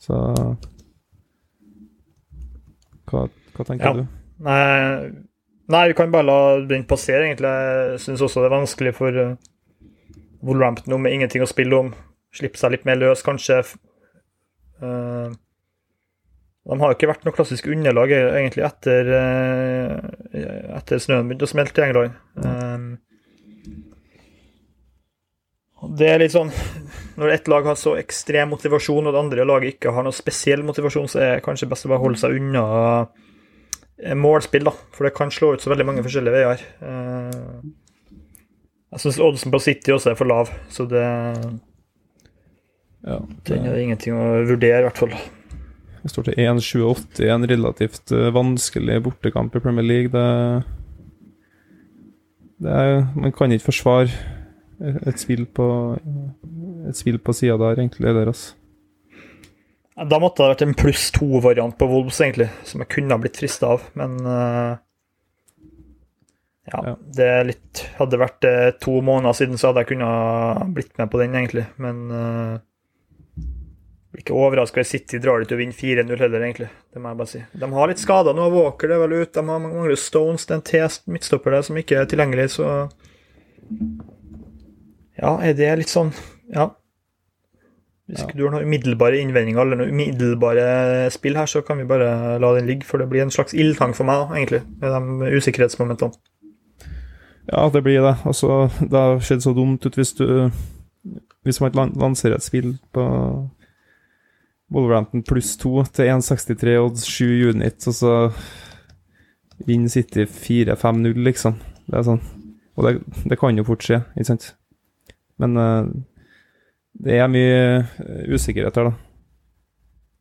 Så 0.00 0.18
Hva, 3.08 3.24
hva 3.56 3.64
tenker 3.64 3.86
ja. 3.86 3.94
du? 3.96 4.04
Nei, 4.44 4.60
nei, 5.72 5.82
vi 5.88 5.96
kan 5.96 6.12
bare 6.12 6.28
la 6.28 6.38
den 6.68 6.84
passere, 6.88 7.24
egentlig. 7.30 7.48
Jeg 7.48 8.04
syns 8.04 8.26
også 8.28 8.44
det 8.44 8.50
er 8.50 8.56
vanskelig 8.58 8.92
for 9.00 9.16
uh, 9.16 9.32
Wolverhampton 10.44 11.00
med 11.00 11.16
ingenting 11.16 11.46
å 11.46 11.48
spille 11.48 11.80
om. 11.80 11.94
Slippe 12.34 12.60
seg 12.60 12.74
litt 12.74 12.86
mer 12.86 12.98
løs, 13.00 13.24
kanskje. 13.26 13.62
Uh, 14.80 15.32
de 16.70 16.76
har 16.78 16.92
ikke 16.94 17.08
vært 17.08 17.24
noe 17.26 17.34
klassisk 17.34 17.66
underlag 17.72 18.12
egentlig 18.12 18.62
etter, 18.66 19.08
eh, 19.16 20.58
etter 20.76 21.00
snøen 21.00 21.26
begynte 21.26 21.48
å 21.48 21.50
smelte 21.50 21.80
i 21.80 21.86
England. 21.88 22.18
Um, 22.36 22.84
det 25.96 26.10
er 26.12 26.20
litt 26.20 26.34
sånn 26.34 26.50
Når 27.16 27.32
ett 27.32 27.48
lag 27.48 27.64
har 27.64 27.78
så 27.80 27.94
ekstrem 27.96 28.52
motivasjon, 28.52 29.08
og 29.08 29.14
det 29.14 29.22
andre 29.22 29.46
laget 29.48 29.74
ikke 29.74 29.94
har 29.96 30.04
noe 30.04 30.14
spesiell 30.14 30.62
motivasjon, 30.64 31.08
så 31.10 31.22
er 31.24 31.32
det 31.38 31.46
kanskje 31.46 31.68
best 31.70 31.88
å 31.88 31.90
bare 31.94 32.04
holde 32.04 32.20
seg 32.20 32.36
unna 32.36 32.64
eh, 33.98 34.14
målspill, 34.14 34.68
da. 34.68 34.74
For 34.94 35.08
det 35.08 35.16
kan 35.16 35.32
slå 35.32 35.54
ut 35.56 35.64
så 35.64 35.72
veldig 35.72 35.88
mange 35.88 36.04
forskjellige 36.06 36.36
veier. 36.36 36.64
Jeg 38.90 39.02
syns 39.02 39.20
oddsen 39.24 39.52
på 39.52 39.62
City 39.64 39.96
også 39.96 40.12
er 40.12 40.20
for 40.20 40.28
lav, 40.28 40.52
så 40.72 40.86
det, 40.88 41.04
ja, 43.06 43.20
det 43.20 43.54
Den 43.54 43.68
er 43.68 43.78
ingenting 43.80 44.16
å 44.16 44.24
vurdere, 44.48 44.82
i 44.82 44.88
hvert 44.88 45.00
fall. 45.00 45.14
Det 46.00 46.10
står 46.12 46.30
til 46.30 46.40
1-7-8 46.40 47.24
i 47.26 47.32
en 47.32 47.46
relativt 47.48 48.12
uh, 48.16 48.28
vanskelig 48.34 49.00
bortekamp 49.04 49.56
i 49.56 49.62
Premier 49.64 49.86
League. 49.86 50.12
Det, 50.12 50.62
det 52.64 52.76
er, 52.76 52.94
Man 53.16 53.32
kan 53.36 53.52
ikke 53.52 53.70
forsvare 53.70 54.08
et 54.80 55.20
spill 55.20 55.44
på 55.44 55.66
et 56.88 56.96
spill 56.96 57.18
på 57.20 57.34
sida 57.36 57.58
der, 57.60 57.82
egentlig, 57.82 58.14
der, 58.16 58.30
altså. 58.32 58.56
Da 60.00 60.16
måtte 60.22 60.40
det 60.40 60.46
ha 60.46 60.52
vært 60.54 60.62
en 60.64 60.78
pluss 60.78 61.10
to-variant 61.12 61.76
på 61.76 61.88
Wolves, 61.90 62.22
egentlig, 62.24 62.48
som 62.64 62.80
jeg 62.80 62.88
kunne 62.94 63.12
ha 63.12 63.20
blitt 63.20 63.36
frista 63.36 63.74
av, 63.74 63.84
men 64.00 64.16
uh, 64.24 64.78
ja, 66.70 66.80
ja, 66.86 66.94
det 67.16 67.26
er 67.26 67.46
litt 67.48 67.80
Hadde 67.98 68.14
det 68.14 68.20
vært 68.22 68.46
uh, 68.46 68.70
to 68.80 69.00
måneder 69.04 69.36
siden, 69.36 69.60
så 69.60 69.70
hadde 69.70 69.84
jeg 69.84 69.90
kunnet 69.92 70.72
blitt 70.76 70.94
med 70.96 71.12
på 71.12 71.20
den, 71.20 71.36
egentlig, 71.36 71.66
men 71.82 72.00
uh, 72.08 72.56
blir 74.10 74.24
ikke 74.24 74.34
overraska 74.34 74.82
hvis 74.82 74.90
City 74.96 75.20
drar 75.22 75.42
dit 75.42 75.52
og 75.54 75.60
vinner 75.60 75.76
4-0 75.76 76.18
heller, 76.18 76.42
egentlig. 76.42 76.68
Det 76.90 77.02
må 77.02 77.12
jeg 77.12 77.20
bare 77.20 77.30
si. 77.30 77.42
De 77.62 77.68
har 77.76 77.90
litt 77.90 78.02
skader 78.02 78.34
nå. 78.34 78.48
Walker 78.50 78.90
det 78.90 78.96
er 78.96 79.04
vel 79.04 79.14
ut. 79.20 79.32
De 79.36 79.44
mangler 79.46 80.00
Stones. 80.00 80.46
Det 80.46 80.56
er 80.56 80.58
en 80.58 80.66
test 80.66 81.06
midtstopper 81.06 81.54
der 81.54 81.62
som 81.66 81.78
ikke 81.78 82.00
er 82.00 82.10
tilgjengelig, 82.10 82.50
så 82.56 82.66
Ja, 85.20 85.36
er 85.38 85.54
det 85.54 85.72
litt 85.78 85.92
sånn 85.92 86.10
Ja. 86.50 86.72
Hvis 88.10 88.24
ikke 88.24 88.34
ja. 88.34 88.38
du 88.40 88.42
har 88.48 88.54
noen 88.56 88.66
umiddelbare 88.66 89.20
innvendinger 89.22 89.62
eller 89.62 89.78
noen 89.78 89.92
umiddelbare 89.94 90.64
spill 91.14 91.38
her, 91.38 91.46
så 91.46 91.62
kan 91.62 91.78
vi 91.78 91.86
bare 91.86 92.40
la 92.42 92.50
den 92.56 92.66
ligge, 92.66 92.88
for 92.88 92.98
det 92.98 93.06
blir 93.12 93.22
en 93.22 93.30
slags 93.30 93.54
ildtang 93.54 93.94
for 93.94 94.08
meg, 94.08 94.32
egentlig, 94.34 94.64
med 94.82 94.90
de 94.90 95.30
usikkerhetsmomentene. 95.38 96.18
Ja, 97.52 97.68
det 97.70 97.84
blir 97.86 98.02
det. 98.02 98.16
Altså, 98.26 98.66
det 98.80 98.98
har 98.98 99.22
skjedd 99.22 99.46
så 99.46 99.54
dumt 99.54 99.86
ut 99.86 99.94
hvis 99.98 100.12
du 100.18 100.50
Hvis 101.46 101.60
man 101.62 101.94
lanserer 101.96 102.36
et 102.36 102.44
spill 102.44 102.74
på 102.92 103.04
Wolverhampton 104.70 105.24
pluss 105.26 105.56
to 105.58 105.82
til 105.90 106.10
1,63 106.12 106.76
odds 106.78 107.06
7 107.10 107.24
units, 107.50 107.88
og 107.90 107.96
så 107.96 108.12
vinner 109.66 109.90
City 109.90 110.24
4-5-0, 110.24 111.18
liksom. 111.26 111.58
Det 111.90 111.98
er 111.98 112.06
sånn. 112.06 112.22
Og 112.78 112.86
det, 112.86 112.92
det, 113.26 113.38
kan 113.40 113.58
jo 113.58 113.66
fort 113.66 113.84
skje, 113.84 114.00
ikke 114.14 114.28
sant? 114.30 114.52
Men 115.42 115.58
uh, 115.58 115.88
det 117.00 117.16
er 117.18 117.30
mye 117.32 117.56
eh, 117.80 118.28
usikkerhet 118.30 118.76
her, 118.78 118.90
da. 118.90 118.94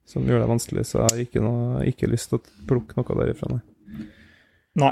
Som 0.10 0.26
gjør 0.26 0.42
det 0.42 0.50
vanskelig, 0.50 0.88
så 0.90 1.04
jeg 1.04 1.06
har 1.06 1.22
ikke, 1.22 1.44
noe, 1.44 1.84
ikke 1.90 2.10
lyst 2.10 2.32
til 2.32 2.40
å 2.40 2.66
plukke 2.70 2.98
noe 2.98 3.20
derifra, 3.22 3.52
nei. 3.54 4.08
Nei, 4.80 4.92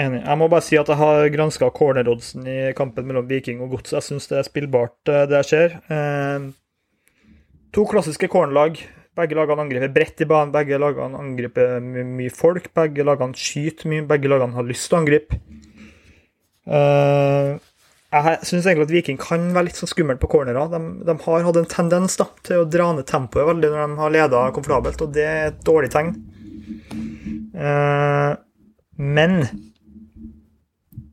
enig. 0.00 0.22
Jeg 0.24 0.40
må 0.40 0.48
bare 0.50 0.64
si 0.66 0.78
at 0.80 0.90
jeg 0.90 0.98
har 0.98 1.30
granska 1.34 1.70
corneroddsen 1.76 2.46
i 2.50 2.58
kampen 2.78 3.06
mellom 3.06 3.28
Viking 3.30 3.62
og 3.62 3.76
Gods. 3.76 3.94
Jeg 3.94 4.06
syns 4.06 4.26
det 4.30 4.40
er 4.40 4.48
spillbart, 4.48 4.96
det 5.06 5.26
det 5.30 5.42
ser. 5.46 5.78
Eh, 5.92 6.48
to 7.76 7.86
klassiske 7.90 8.30
cornerlag. 8.32 8.80
Begge 9.16 9.36
lagene 9.38 9.64
angriper 9.64 9.92
bredt 9.94 10.20
i 10.20 10.28
banen, 10.28 10.52
begge 10.52 10.78
lagene 10.80 11.16
angriper 11.16 11.78
mye 11.80 12.32
folk. 12.34 12.68
Begge 12.76 13.06
lagene 13.06 13.38
skyter 13.40 13.88
mye, 13.88 14.04
begge 14.08 14.28
lagene 14.28 14.58
har 14.58 14.66
lyst 14.68 14.90
til 14.90 14.98
å 14.98 15.00
angripe. 15.00 15.38
Uh, 16.66 17.56
jeg 18.12 18.48
syns 18.48 18.66
egentlig 18.66 18.86
at 18.86 18.94
Viking 18.94 19.20
kan 19.20 19.46
være 19.54 19.68
litt 19.68 19.78
sånn 19.78 19.90
skummelt 19.90 20.20
på 20.22 20.30
cornerer. 20.30 20.68
De, 20.72 20.80
de, 21.06 21.14
har 21.24 21.46
hatt 21.46 21.60
en 21.60 21.70
tendens 21.70 22.18
da, 22.20 22.28
til 22.46 22.62
å 22.62 22.68
dra 22.70 22.90
ned 22.96 23.08
tempoet 23.08 23.48
veldig 23.48 23.72
når 23.72 23.82
de 23.82 24.00
har 24.02 24.14
leda 24.18 24.42
komfortabelt, 24.56 25.04
og 25.04 25.14
det 25.16 25.26
er 25.26 25.48
et 25.50 25.62
dårlig 25.66 25.92
tegn. 25.94 26.12
Uh, 27.56 28.36
men 29.00 29.40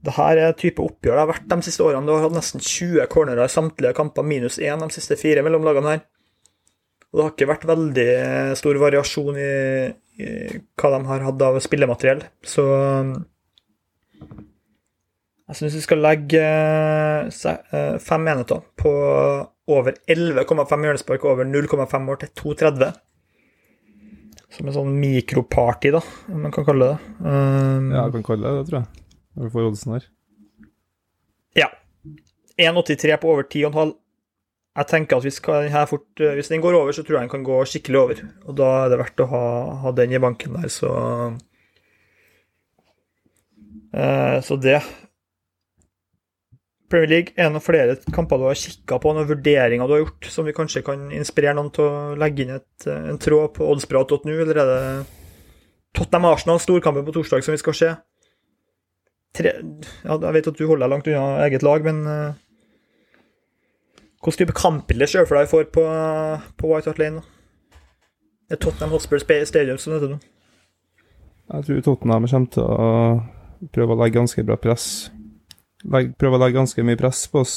det 0.04 0.16
her 0.18 0.40
er 0.40 0.56
type 0.60 0.84
oppgjør 0.84 1.16
det 1.16 1.22
har 1.24 1.32
vært 1.32 1.52
de 1.52 1.66
siste 1.66 1.84
årene. 1.86 2.04
Du 2.08 2.12
har 2.16 2.26
hatt 2.26 2.36
nesten 2.36 2.64
20 2.64 3.08
cornerer 3.12 3.48
i 3.48 3.52
samtlige 3.52 3.96
kamper, 3.96 4.28
minus 4.28 4.60
én 4.60 4.84
de 4.84 4.92
siste 4.92 5.16
fire 5.20 5.46
mellom 5.46 5.64
lagene 5.64 5.96
her. 5.96 6.04
Og 7.14 7.20
det 7.20 7.24
har 7.24 7.34
ikke 7.36 7.52
vært 7.52 7.68
veldig 7.70 8.08
stor 8.58 8.80
variasjon 8.82 9.36
i, 9.38 9.52
i 10.18 10.30
hva 10.82 10.90
de 10.96 11.00
har 11.12 11.26
hatt 11.28 11.46
av 11.46 11.60
spillemateriell. 11.62 12.24
Så 12.42 12.66
jeg 15.54 15.60
syns 15.60 15.76
vi 15.78 15.84
skal 15.86 16.02
legge 16.02 16.42
eh, 16.42 17.98
fem 18.02 18.30
enheter 18.32 18.64
på 18.82 18.94
over 19.70 19.96
11,5 20.10 20.88
hjørnespark 20.88 21.26
over 21.30 21.46
0,5 21.46 22.10
år 22.10 22.22
til 22.24 22.32
2,30. 22.42 22.96
Som 24.54 24.70
en 24.70 24.76
sånn 24.76 24.98
mikroparty, 24.98 25.92
da, 25.94 26.02
om 26.30 26.44
man 26.46 26.54
kan 26.54 26.66
kalle 26.66 26.92
det. 26.92 27.14
Um, 27.22 27.88
ja, 27.94 28.04
jeg 28.04 28.16
kan 28.18 28.26
kalle 28.28 28.50
det 28.50 28.60
det, 28.60 28.66
tror 28.70 28.80
jeg. 28.80 29.06
Når 29.34 29.48
du 29.48 29.54
får 29.54 29.70
oddsen 29.70 29.94
her. 29.96 30.10
Ja. 31.58 31.70
1,83 32.62 33.18
på 33.22 33.32
over 33.34 33.48
10,5. 33.50 33.94
Jeg 34.74 34.90
tenker 34.90 35.20
at 35.20 35.26
hvis, 35.28 35.38
fort, 35.90 36.08
eh, 36.20 36.34
hvis, 36.34 36.50
den 36.50 36.62
går 36.62 36.74
over, 36.74 36.92
så 36.92 37.04
tror 37.06 37.20
jeg 37.20 37.28
den 37.28 37.34
kan 37.36 37.46
gå 37.46 37.60
skikkelig 37.70 38.00
over. 38.00 38.22
Og 38.48 38.58
da 38.58 38.70
er 38.82 38.90
det 38.90 39.00
verdt 39.04 39.22
å 39.22 39.30
ha, 39.30 39.46
ha 39.84 39.92
den 39.94 40.16
i 40.16 40.22
banken 40.22 40.58
der, 40.58 40.72
så 40.74 40.92
eh, 43.94 44.40
Så 44.42 44.58
det 44.58 44.80
Premier 46.94 47.10
League, 47.10 47.34
er 47.38 47.48
det 47.48 47.56
noen 47.56 47.66
flere 47.66 47.98
kamper 48.14 48.38
du 48.38 48.46
har 48.46 48.58
kikka 48.58 49.00
på, 49.02 49.14
noen 49.14 49.30
vurderinger 49.30 49.90
du 49.90 49.96
har 49.96 50.04
gjort, 50.04 50.28
som 50.30 50.46
vi 50.46 50.54
kanskje 50.54 50.84
kan 50.86 51.08
inspirere 51.16 51.56
noen 51.58 51.72
til 51.74 51.88
å 51.90 52.18
legge 52.22 52.46
inn 52.46 52.54
et, 52.54 52.86
en 52.86 53.18
tråd 53.22 53.56
på 53.56 53.70
oddsprat.nu, 53.74 54.34
eller 54.34 54.60
er 54.62 54.70
det 54.70 54.82
Tottenham-Arsenal, 55.98 56.62
storkampen 56.62 57.06
på 57.08 57.16
torsdag, 57.16 57.46
som 57.46 57.56
vi 57.56 57.62
skal 57.62 57.78
se? 57.78 57.90
Tre, 59.34 59.56
ja, 60.06 60.18
jeg 60.18 60.36
vet 60.36 60.50
at 60.52 60.60
du 60.60 60.68
holder 60.68 60.86
deg 60.86 60.94
langt 60.94 61.10
unna 61.10 61.26
eget 61.48 61.66
lag, 61.66 61.86
men 61.90 62.04
uh, 62.06 62.38
hvilken 64.24 64.46
type 64.46 64.56
kampbilde 64.58 65.08
ser 65.08 65.26
du 65.26 65.30
for 65.30 65.40
deg 65.40 65.50
får 65.52 65.70
på, 65.76 65.84
på 66.60 66.70
White 66.70 66.92
Hart 66.92 67.02
Lane? 67.02 67.24
Det 68.48 68.58
er 68.58 68.62
Tottenham 68.64 68.94
Hotspur 68.96 69.20
Stadium 69.20 69.80
som 69.82 69.96
heter 69.96 70.16
nå. 70.16 70.20
Jeg 71.54 71.66
tror 71.68 71.82
Tottenham 71.86 72.28
kommer 72.30 72.52
til 72.54 72.64
å 72.64 73.70
prøve 73.74 73.96
å 73.96 74.00
legge 74.00 74.20
ganske 74.20 74.44
bra 74.48 74.58
press 74.60 74.88
Legg, 75.84 76.14
prøve 76.20 76.38
å 76.38 76.40
legge 76.40 76.56
ganske 76.56 76.84
mye 76.88 77.00
press 77.00 77.26
på 77.28 77.42
oss. 77.44 77.56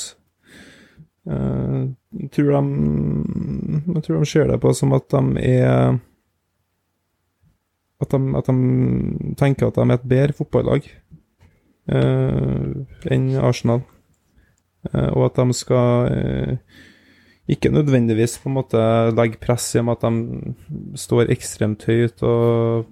Uh, 1.26 1.94
jeg, 2.18 2.30
tror 2.34 2.56
de, 2.56 4.02
de 4.02 4.26
ser 4.26 4.50
det 4.50 4.58
på 4.62 4.72
som 4.74 4.94
at 4.94 5.06
de 5.10 5.42
er 5.42 5.98
At 8.02 8.12
de, 8.12 8.18
at 8.36 8.50
de 8.50 9.34
tenker 9.38 9.66
at 9.70 9.78
de 9.78 9.86
er 9.86 9.94
et 9.94 10.08
bedre 10.10 10.36
fotballag 10.36 10.88
uh, 11.88 12.74
enn 13.08 13.30
Arsenal. 13.40 13.86
Uh, 14.92 15.10
og 15.12 15.30
at 15.30 15.40
de 15.40 15.56
skal 15.56 16.56
ikke 17.46 17.70
nødvendigvis 17.70 18.40
på 18.42 18.48
en 18.50 18.56
måte 18.56 18.78
legge 19.14 19.38
press 19.38 19.68
i 19.76 19.78
og 19.78 19.86
med 19.86 20.00
at 20.00 20.06
de 20.06 20.98
står 20.98 21.30
ekstremt 21.30 21.84
høyt 21.86 22.22
og 22.26 22.88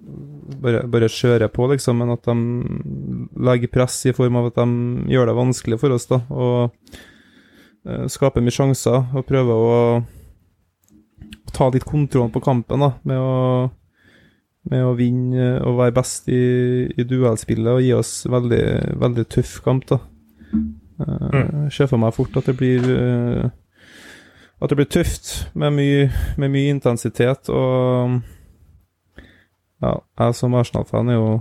bare, 0.63 0.85
bare 0.87 1.11
kjører 1.11 1.51
på, 1.51 1.67
liksom, 1.73 1.99
men 1.99 2.13
at 2.13 2.23
de 2.29 2.35
legger 3.43 3.73
press 3.73 3.97
i 4.07 4.15
form 4.15 4.39
av 4.39 4.53
at 4.53 4.61
de 4.61 5.11
gjør 5.11 5.27
det 5.27 5.35
vanskelig 5.41 5.79
for 5.81 5.95
oss. 5.95 6.07
da, 6.07 6.21
og 6.31 6.71
uh, 7.83 8.05
skaper 8.11 8.45
mye 8.45 8.55
sjanser 8.55 9.11
og 9.11 9.27
prøver 9.27 9.65
å 9.67 9.79
ta 11.55 11.67
litt 11.71 11.87
kontroll 11.87 12.31
på 12.31 12.43
kampen 12.43 12.83
da, 12.83 12.93
med 13.03 13.19
å, 13.19 13.67
med 14.71 14.87
å 14.87 14.95
vinne 14.95 15.51
og 15.67 15.81
være 15.81 15.97
best 15.99 16.31
i, 16.31 16.41
i 16.95 17.03
duellspillet 17.07 17.75
og 17.75 17.83
gi 17.83 17.93
oss 17.95 18.15
veldig, 18.31 18.63
veldig 19.03 19.27
tøff 19.35 19.59
kamp. 19.67 19.87
da. 19.91 19.99
Uh, 20.95 21.67
ser 21.73 21.89
for 21.91 21.99
meg 21.99 22.13
fort 22.15 22.37
at 22.39 22.47
det 22.47 22.55
blir 22.55 22.85
uh, 22.87 23.49
at 24.61 24.71
det 24.71 24.77
blir 24.79 24.87
tøft 24.89 25.49
med 25.57 25.75
mye, 25.75 26.07
med 26.39 26.51
mye 26.53 26.71
intensitet. 26.73 27.49
Og 27.51 28.21
ja, 29.83 29.91
jeg 30.19 30.37
som 30.37 30.55
Arsenal-fan 30.55 31.11
er 31.11 31.19
jo, 31.19 31.33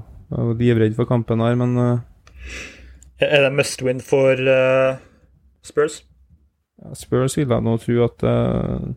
livredd 0.59 0.97
for 0.97 1.07
kampen 1.07 1.43
her, 1.45 1.55
men 1.55 1.77
uh, 1.79 1.99
Er 3.23 3.45
det 3.45 3.53
must 3.55 3.83
win 3.87 4.01
for 4.03 4.35
uh, 4.35 4.97
Spurs? 5.63 6.03
Spurs 6.99 7.37
vil 7.39 7.49
jeg 7.49 7.63
nå 7.63 7.77
tro 7.79 8.01
at 8.09 8.25
uh, 8.27 8.89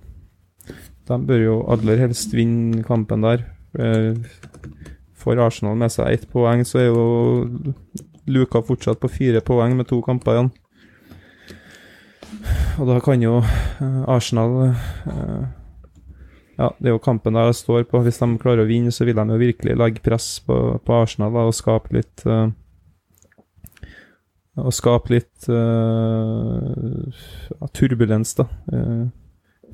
de 1.08 1.20
bør 1.28 1.43
jo 1.43 1.60
aller 1.72 2.02
helst 2.02 2.34
vinne 2.36 2.82
kampen 2.84 3.24
der. 3.24 3.46
Får 5.15 5.39
Arsenal 5.39 5.78
med 5.80 5.93
seg 5.93 6.17
ett 6.17 6.26
poeng, 6.32 6.65
så 6.67 6.82
er 6.82 6.89
jo 6.89 7.06
luka 8.27 8.61
fortsatt 8.65 8.99
på 9.01 9.11
fire 9.11 9.41
poeng 9.45 9.75
med 9.77 9.87
to 9.89 10.01
kamper 10.05 10.35
igjen. 10.35 10.51
Og 12.77 12.89
da 12.89 12.99
kan 13.01 13.21
jo 13.23 13.39
uh, 13.41 14.03
Arsenal 14.11 14.51
uh, 14.67 15.45
Ja, 16.57 16.71
det 16.79 16.89
er 16.89 16.95
jo 16.95 17.01
kampen 17.03 17.37
der 17.37 17.49
jeg 17.49 17.59
står 17.59 17.83
på. 17.89 18.01
Hvis 18.05 18.19
de 18.21 18.27
klarer 18.41 18.65
å 18.65 18.69
vinne, 18.69 18.91
så 18.93 19.05
vil 19.05 19.17
de 19.17 19.25
jo 19.29 19.41
virkelig 19.41 19.77
legge 19.77 20.03
press 20.05 20.39
på, 20.45 20.55
på 20.81 20.95
Arsenal 21.03 21.33
da, 21.33 21.45
og 21.45 21.55
skape 21.57 21.93
litt 21.93 22.25
uh, 22.25 22.49
Og 24.57 24.73
skape 24.73 25.13
litt 25.13 25.47
turbulens, 27.77 28.33
da. 28.39 28.47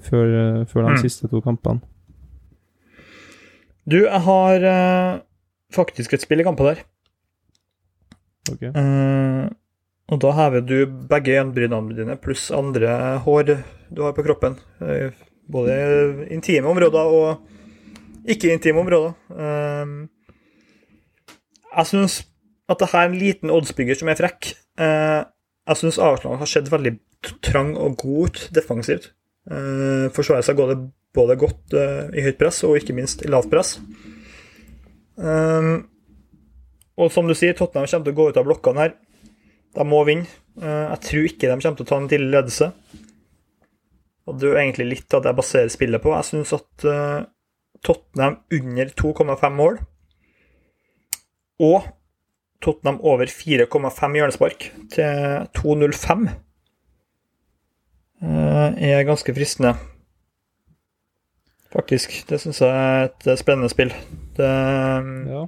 før, 0.04 0.28
før 0.68 0.82
de 0.84 0.92
mm. 0.92 1.00
siste 1.00 1.30
to 1.32 1.40
kampene. 1.40 1.80
Du, 3.88 4.02
jeg 4.04 4.22
har 4.26 4.68
faktisk 5.72 6.14
et 6.18 6.26
spill 6.28 6.44
i 6.44 6.48
kampen 6.48 6.68
der. 6.68 6.84
Okay. 8.52 8.74
Og 10.12 10.20
da 10.20 10.32
hever 10.36 10.66
du 10.68 10.78
begge 11.10 11.32
øyenbrynene 11.38 11.96
dine 11.96 12.18
pluss 12.20 12.50
andre 12.52 13.20
hår 13.24 13.54
du 13.94 14.02
har 14.04 14.16
på 14.18 14.26
kroppen. 14.26 14.58
Uh, 14.82 15.14
både 15.52 16.28
intime 16.32 16.68
områder 16.68 17.00
og 17.00 18.28
ikke 18.28 18.54
intime 18.54 18.84
områder. 18.84 19.14
Uh, 19.30 20.08
jeg 21.78 21.90
syns 21.90 22.20
at 22.70 22.80
det 22.80 22.90
her 22.92 23.06
er 23.06 23.12
en 23.12 23.20
liten 23.20 23.54
oddsbygger 23.54 24.00
som 24.00 24.12
er 24.12 24.20
frekk. 24.20 24.54
Uh, 24.80 25.24
jeg 25.70 25.80
syns 25.80 26.02
Arsenal 26.02 26.40
har 26.42 26.50
sett 26.50 26.72
veldig 26.72 26.98
trang 27.46 27.74
og 27.80 27.98
god 28.02 28.28
ut 28.28 28.44
defensivt. 28.56 29.12
Uh, 29.48 30.10
forsvarer 30.16 30.46
seg 30.46 30.60
går 30.60 30.74
det 30.74 30.80
både 31.16 31.40
godt 31.40 31.76
uh, 31.76 32.12
i 32.16 32.24
høyt 32.26 32.40
press 32.40 32.64
og 32.68 32.78
ikke 32.80 32.96
minst 32.96 33.24
i 33.24 33.32
lavt 33.32 33.52
press. 33.52 33.78
Um, 35.16 35.86
og 37.00 37.10
som 37.14 37.30
du 37.30 37.34
sier, 37.38 37.56
Tottenham 37.58 37.88
kommer 37.90 38.06
til 38.06 38.14
å 38.14 38.20
gå 38.20 38.28
ut 38.30 38.40
av 38.40 38.48
blokkene 38.48 38.84
her. 38.84 38.94
De 39.74 39.86
må 39.88 40.04
vinne. 40.08 40.30
Uh, 40.60 40.94
jeg 40.94 41.00
tror 41.08 41.30
ikke 41.30 41.50
de 41.50 41.56
kommer 41.56 41.80
til 41.80 41.88
å 41.88 41.90
ta 41.90 41.98
en 41.98 42.12
tidlig 42.12 42.30
ledelse. 42.36 42.70
Og 44.24 44.38
det 44.38 44.46
er 44.46 44.52
jo 44.52 44.60
egentlig 44.62 44.90
litt 44.92 45.08
det 45.10 45.32
jeg 45.32 45.40
baserer 45.40 45.74
spillet 45.74 46.04
på. 46.04 46.14
Jeg 46.14 46.30
syns 46.30 46.54
at 46.56 46.86
uh, 46.86 47.26
Tottenham 47.84 48.38
under 48.54 48.94
2,5 49.02 49.58
mål 49.58 49.82
og 51.64 51.90
Tottenham 52.64 53.02
over 53.04 53.28
4,5 53.28 54.16
hjørnespark 54.18 54.70
til 54.94 55.48
2,05 55.58 56.30
er 58.24 59.04
ganske 59.04 59.36
fristende. 59.36 59.74
Faktisk. 61.74 62.16
Det 62.30 62.40
syns 62.40 62.62
jeg 62.64 62.72
er 62.72 63.10
et 63.10 63.40
spennende 63.42 63.70
spill. 63.72 63.92
Det, 64.38 64.50
Ja. 65.28 65.44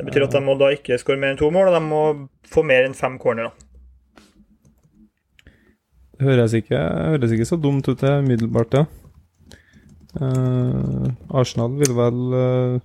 Det 0.00 0.06
betyr 0.06 0.24
at 0.24 0.32
de 0.32 0.40
må 0.40 0.54
da 0.56 0.70
ikke 0.72 0.96
skåre 0.96 1.20
mer 1.20 1.34
enn 1.34 1.38
to 1.40 1.50
mål, 1.52 1.68
og 1.68 1.74
de 1.76 1.80
må 1.84 2.04
få 2.48 2.62
mer 2.64 2.86
enn 2.88 2.96
fem 2.96 3.18
cornerer. 3.20 3.52
Det 6.16 6.24
høres 6.24 6.54
ikke, 6.56 6.78
høres 6.80 7.34
ikke 7.36 7.48
så 7.48 7.58
dumt 7.60 7.88
ut, 7.90 8.00
det, 8.00 8.14
umiddelbart, 8.24 8.78
ja. 8.78 8.86
Uh, 10.16 11.12
Arsenal 11.36 11.76
vil 11.78 11.92
vel 11.94 12.32
uh, 12.32 12.80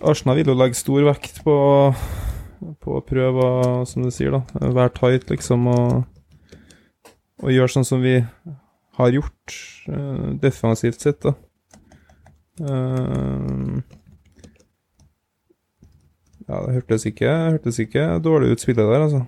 Arsenal 0.00 0.40
vil 0.40 0.48
jo 0.50 0.56
legge 0.56 0.80
stor 0.80 1.04
vekt 1.06 1.42
på, 1.44 1.56
på 2.82 2.96
å 2.96 3.04
prøve 3.04 3.44
å, 3.44 3.84
som 3.86 4.08
du 4.08 4.10
sier, 4.10 4.32
da, 4.32 4.72
være 4.80 4.94
tight, 4.96 5.28
liksom, 5.28 5.68
og, 5.68 7.12
og 7.44 7.52
gjøre 7.52 7.74
sånn 7.76 7.86
som 7.92 8.00
vi 8.00 8.16
har 8.96 9.12
gjort 9.12 9.60
uh, 9.92 10.32
defensivt 10.40 11.04
sett, 11.04 11.20
da. 11.28 11.36
Eh, 12.56 13.95
ja, 16.46 16.60
det 16.62 16.76
hørtes 16.76 17.06
ikke, 17.08 17.30
hørtes 17.56 17.80
ikke 17.82 18.06
dårlig 18.22 18.54
ut, 18.54 18.62
spillet 18.62 18.86
der, 18.86 19.02
altså. 19.02 19.24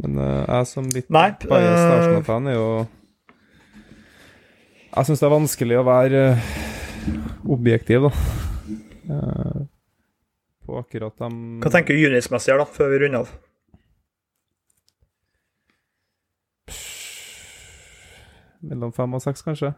Men 0.00 0.18
uh, 0.20 0.44
jeg 0.44 0.68
som 0.68 0.88
litt 0.92 1.08
Nei, 1.12 1.30
biased 1.40 1.80
eh, 1.80 1.94
Arsenal-fan 1.94 2.50
er 2.52 2.56
jo 2.58 2.66
Jeg 4.92 5.08
syns 5.08 5.22
det 5.22 5.26
er 5.28 5.32
vanskelig 5.32 5.78
å 5.80 5.86
være 5.88 6.22
uh, 6.36 6.50
objektiv, 7.56 8.08
da. 8.08 8.12
Uh, 9.06 9.64
på 10.66 10.80
akkurat 10.80 11.16
dem 11.22 11.36
Hva 11.64 11.72
tenker 11.72 11.96
du 11.96 12.08
unitsmessig 12.10 12.52
her, 12.52 12.60
da, 12.60 12.68
før 12.68 12.92
vi 12.92 13.02
runder 13.04 13.24
av? 13.24 13.34
Mellom 18.66 18.90
fem 18.96 19.12
og 19.14 19.22
seks, 19.22 19.44
kanskje. 19.46 19.70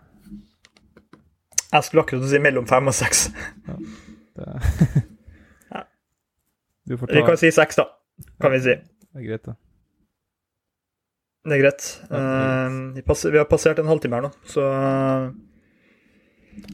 Jeg 1.69 1.85
skulle 1.85 2.07
akkurat 2.07 2.31
si 2.31 2.41
mellom 2.41 2.67
fem 2.71 2.89
og 2.89 2.97
seks. 2.97 3.29
Ja, 3.69 3.79
Det... 4.39 5.05
Du 6.89 6.97
får 6.99 7.15
Vi 7.15 7.25
kan 7.27 7.41
si 7.41 7.51
seks, 7.53 7.77
da. 7.77 7.89
Kan 8.41 8.55
vi 8.57 8.61
si. 8.65 8.77
Det 8.79 9.23
er 9.23 9.27
greit, 9.27 9.45
det. 9.45 9.55
Det 11.49 11.57
er 11.59 11.63
greit. 11.63 11.85
Det 12.09 12.17
er 12.17 12.25
Eh, 12.69 12.79
vi, 12.97 13.03
vi 13.31 13.39
har 13.39 13.47
passert 13.49 13.79
en 13.79 13.91
halvtime 13.91 14.19
her 14.19 14.27
nå, 14.27 14.33
så 14.49 14.65
eh, 14.67 15.29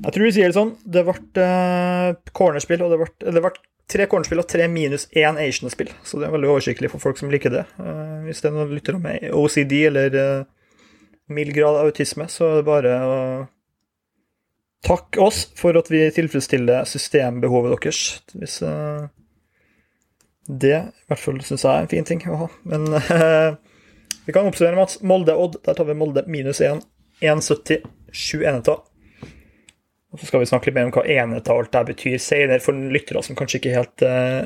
Jeg 0.05 0.15
tror 0.15 0.25
vi 0.25 0.33
sier 0.33 0.51
det 0.51 0.57
sånn. 0.57 0.75
Det 0.87 1.05
ble 1.07 1.45
eh, 1.45 2.17
cornerspill, 2.33 2.83
og 2.83 2.95
det 2.95 3.01
ble, 3.03 3.11
det 3.35 3.43
ble 3.45 3.53
tre 3.91 4.07
cornerspill 4.09 4.41
og 4.41 4.49
tre 4.49 4.67
minus 4.73 5.07
én 5.13 5.39
Asian-spill. 5.41 5.93
Så 6.07 6.21
det 6.21 6.29
er 6.29 6.35
veldig 6.35 6.53
oversiktlig 6.55 6.91
for 6.93 7.03
folk 7.03 7.21
som 7.21 7.33
liker 7.33 7.53
det. 7.53 7.67
Uh, 7.77 8.25
hvis 8.25 8.41
det 8.41 8.49
er 8.49 8.55
noen 8.57 8.73
lyttere 8.73 9.01
med 9.03 9.27
OCD 9.37 9.75
eller 9.91 10.17
uh, 10.17 10.47
mild 11.35 11.53
grad 11.57 11.77
av 11.77 11.91
autisme, 11.91 12.27
så 12.33 12.49
er 12.49 12.57
det 12.63 12.69
bare 12.69 12.95
å 13.05 13.19
takke 14.85 15.21
oss 15.25 15.45
for 15.57 15.77
at 15.81 15.91
vi 15.93 16.03
tilfredsstiller 16.13 16.89
systembehovet 16.89 17.73
deres. 17.77 18.01
Hvis 18.37 18.59
eh, 18.65 19.07
det 20.47 20.77
i 20.77 21.07
hvert 21.09 21.21
fall 21.21 21.39
syns 21.45 21.65
jeg 21.65 21.73
er 21.73 21.87
en 21.87 21.91
fin 21.91 22.09
ting 22.09 22.25
å 22.29 22.41
ha. 22.45 22.49
Men 22.69 22.89
eh, 22.99 23.55
vi 24.27 24.35
kan 24.35 24.49
oppsummere, 24.49 24.79
Mats. 24.79 25.01
Molde-Odd. 25.03 25.61
Der 25.65 25.79
tar 25.79 25.89
vi 25.89 25.97
Molde 25.99 26.27
minus 26.31 26.61
1. 26.65 26.85
1,70. 27.25 27.87
7 28.15 28.45
enheter. 28.45 28.83
Og 30.15 30.21
så 30.21 30.29
skal 30.29 30.45
vi 30.45 30.47
snakke 30.47 30.71
litt 30.71 30.77
mer 30.77 30.87
om 30.87 30.95
hva 30.95 31.57
alt 31.57 31.73
det 31.75 31.87
betyr 31.89 32.21
senere, 32.23 32.63
for 32.63 32.77
lyttere 32.95 33.23
som 33.27 33.35
kanskje 33.39 33.59
ikke 33.59 33.73
helt 33.75 34.05
eh, 34.07 34.45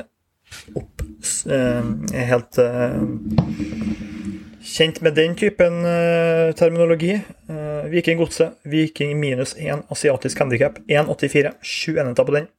opp, 0.79 1.03
eh, 1.53 1.91
er 2.17 2.29
helt 2.31 2.57
eh, 2.63 2.95
kjent 4.65 5.01
med 5.05 5.13
den 5.19 5.35
typen 5.37 5.83
eh, 5.85 6.55
terminologi. 6.57 7.19
Eh, 7.49 7.91
Viking 7.93 8.17
Godset. 8.17 8.57
Viking 8.65 9.13
minus 9.19 9.53
1 9.57 9.85
asiatisk 9.93 10.41
handikap. 10.41 10.81
1,84. 10.87 11.53
7 11.61 11.99
enheter 11.99 12.25
på 12.25 12.35
den. 12.39 12.49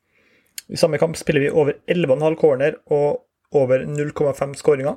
I 0.71 0.79
samme 0.79 0.99
kamp 1.03 1.19
spiller 1.19 1.41
vi 1.41 1.51
over 1.51 1.81
11,5 1.91 2.39
corner 2.39 2.79
og 2.95 3.25
over 3.53 3.85
0,5 3.87 4.55
skåringer. 4.55 4.97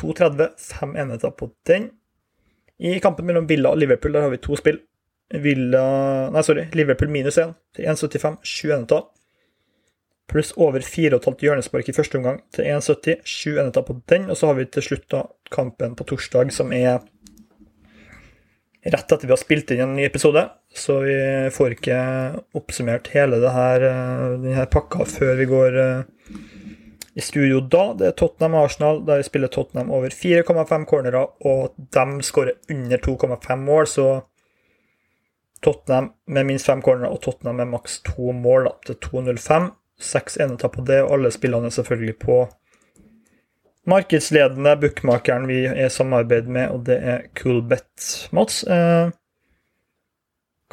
2,30, 0.00 0.48
fem 0.58 0.96
enheter 0.96 1.30
på 1.30 1.50
den. 1.66 1.90
I 2.78 2.98
kampen 3.00 3.26
mellom 3.26 3.46
Villa 3.46 3.70
og 3.70 3.78
Liverpool 3.78 4.16
der 4.16 4.26
har 4.26 4.32
vi 4.32 4.40
to 4.42 4.56
spill. 4.56 4.80
Villa 5.34 5.84
Nei, 6.32 6.42
sorry. 6.42 6.66
Liverpool 6.72 7.12
minus 7.12 7.38
1 7.38 7.54
til 7.76 7.88
1,75, 7.90 8.38
sju 8.42 8.72
enheter. 8.72 9.04
Pluss 10.30 10.54
over 10.56 10.80
4,5 10.80 11.44
hjørnespark 11.44 11.88
i 11.88 11.94
første 11.96 12.18
omgang 12.18 12.40
til 12.54 12.64
1,70, 12.64 13.20
sju 13.28 13.58
enheter 13.58 13.84
på 13.84 13.98
den. 14.10 14.30
Og 14.30 14.40
så 14.40 14.50
har 14.50 14.58
vi 14.58 14.68
til 14.72 14.86
slutt 14.88 15.08
da 15.12 15.26
kampen 15.52 15.96
på 15.98 16.06
torsdag, 16.08 16.52
som 16.52 16.72
er 16.72 17.02
rett 18.84 19.12
etter 19.12 19.26
vi 19.26 19.32
har 19.32 19.40
spilt 19.40 19.70
inn 19.72 19.84
en 19.84 19.94
ny 19.96 20.04
episode. 20.08 20.42
Så 20.74 20.98
vi 21.04 21.16
får 21.54 21.76
ikke 21.76 21.98
oppsummert 22.56 23.08
hele 23.14 23.40
det 23.40 23.52
her, 23.54 23.86
eh, 23.88 24.26
denne 24.42 24.66
pakka 24.72 25.06
før 25.08 25.38
vi 25.40 25.48
går 25.48 25.78
eh, 25.80 26.02
i 27.14 27.22
studio 27.22 27.60
da. 27.60 27.92
Det 27.98 28.06
er 28.06 28.16
Tottenham-Arsenal, 28.18 29.02
der 29.06 29.22
vi 29.22 29.26
spiller 29.28 29.48
Tottenham 29.48 29.90
over 29.94 30.10
4,5 30.10 30.86
cornerer, 30.90 31.30
og 31.46 31.74
de 31.76 32.22
skårer 32.22 32.56
under 32.70 32.98
2,5 32.98 33.56
mål, 33.56 33.86
så 33.86 34.08
Tottenham 35.62 36.12
med 36.26 36.46
minst 36.46 36.66
fem 36.66 36.82
cornerer 36.82 37.14
og 37.14 37.22
Tottenham 37.22 37.62
med 37.62 37.72
maks 37.72 38.00
to 38.04 38.32
mål 38.32 38.68
da, 38.68 38.74
til 38.86 39.00
2,05. 39.08 39.70
Seks 40.00 40.36
enheter 40.42 40.68
på 40.68 40.82
det, 40.84 41.02
og 41.04 41.14
alle 41.16 41.30
spillene 41.30 41.70
er 41.70 41.76
selvfølgelig 41.76 42.16
på 42.24 42.38
markedsledende 43.86 44.74
bookmakeren 44.80 45.46
vi 45.48 45.60
er 45.68 45.86
i 45.86 45.90
samarbeid 45.92 46.48
med, 46.50 46.72
og 46.72 46.86
det 46.88 46.96
er 46.98 47.28
Coolbet. 47.36 48.28
Mats, 48.32 48.64
eh, 48.64 49.12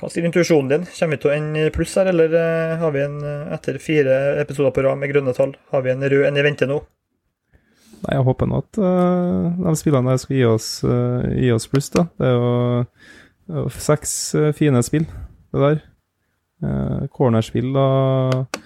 hva 0.01 0.09
sier 0.09 0.25
intuisjonen 0.25 0.71
din? 0.71 0.87
Kommer 0.89 1.13
vi 1.13 1.21
til 1.21 1.29
å 1.29 1.35
ende 1.35 1.67
i 1.67 1.73
pluss 1.73 1.93
her, 1.99 2.09
eller 2.09 2.33
eh, 2.33 2.73
har 2.81 2.93
vi 2.95 3.03
en, 3.05 3.19
eh, 3.21 3.53
etter 3.53 3.77
fire 3.81 4.17
episoder 4.41 4.73
på 4.73 4.85
rad 4.87 4.97
med 4.97 5.11
grønne 5.13 5.35
tall, 5.37 5.53
har 5.69 5.85
vi 5.85 5.93
en 5.93 6.01
rød 6.01 6.25
en 6.25 6.39
i 6.41 6.45
vente 6.45 6.67
nå? 6.69 6.79
Nei, 8.01 8.15
jeg 8.17 8.25
håper 8.25 8.49
nå 8.49 8.63
at 8.63 8.79
uh, 8.81 9.59
de 9.61 9.75
spillene 9.77 10.09
der 10.09 10.21
skal 10.23 10.33
gi 10.39 10.45
oss, 10.49 10.69
uh, 10.81 11.21
gi 11.37 11.51
oss 11.53 11.69
pluss, 11.69 11.91
da. 11.93 12.07
Det 12.17 12.31
er 12.31 12.33
jo, 12.33 12.53
er 13.61 13.75
seks 13.77 14.15
fine 14.57 14.81
spill, 14.81 15.05
det 15.53 15.61
der. 15.61 15.83
Uh, 16.65 17.05
cornerspill 17.13 17.69
og 17.77 18.57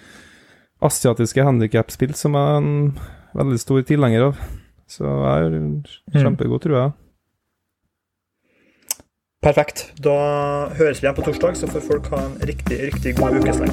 asiatiske 0.88 1.44
handikapspill 1.44 2.16
som 2.16 2.36
jeg 2.40 2.54
er 2.54 2.64
en 2.64 2.80
veldig 3.36 3.60
stor 3.60 3.84
tilhenger 3.92 4.30
av. 4.30 4.40
Så 4.88 5.04
jeg 5.04 5.52
er 5.52 6.24
kjempegod, 6.24 6.64
tror 6.64 6.80
jeg. 6.80 6.96
Perfekt. 9.46 9.92
Da 10.02 10.14
høres 10.74 11.04
vi 11.04 11.06
igjen 11.06 11.18
på 11.20 11.22
torsdag, 11.28 11.54
så 11.60 11.70
får 11.70 11.84
folk 11.86 12.08
ha 12.16 12.24
en 12.26 12.34
riktig, 12.50 12.80
riktig 12.88 13.14
god 13.20 13.38
ukesleng. 13.38 13.70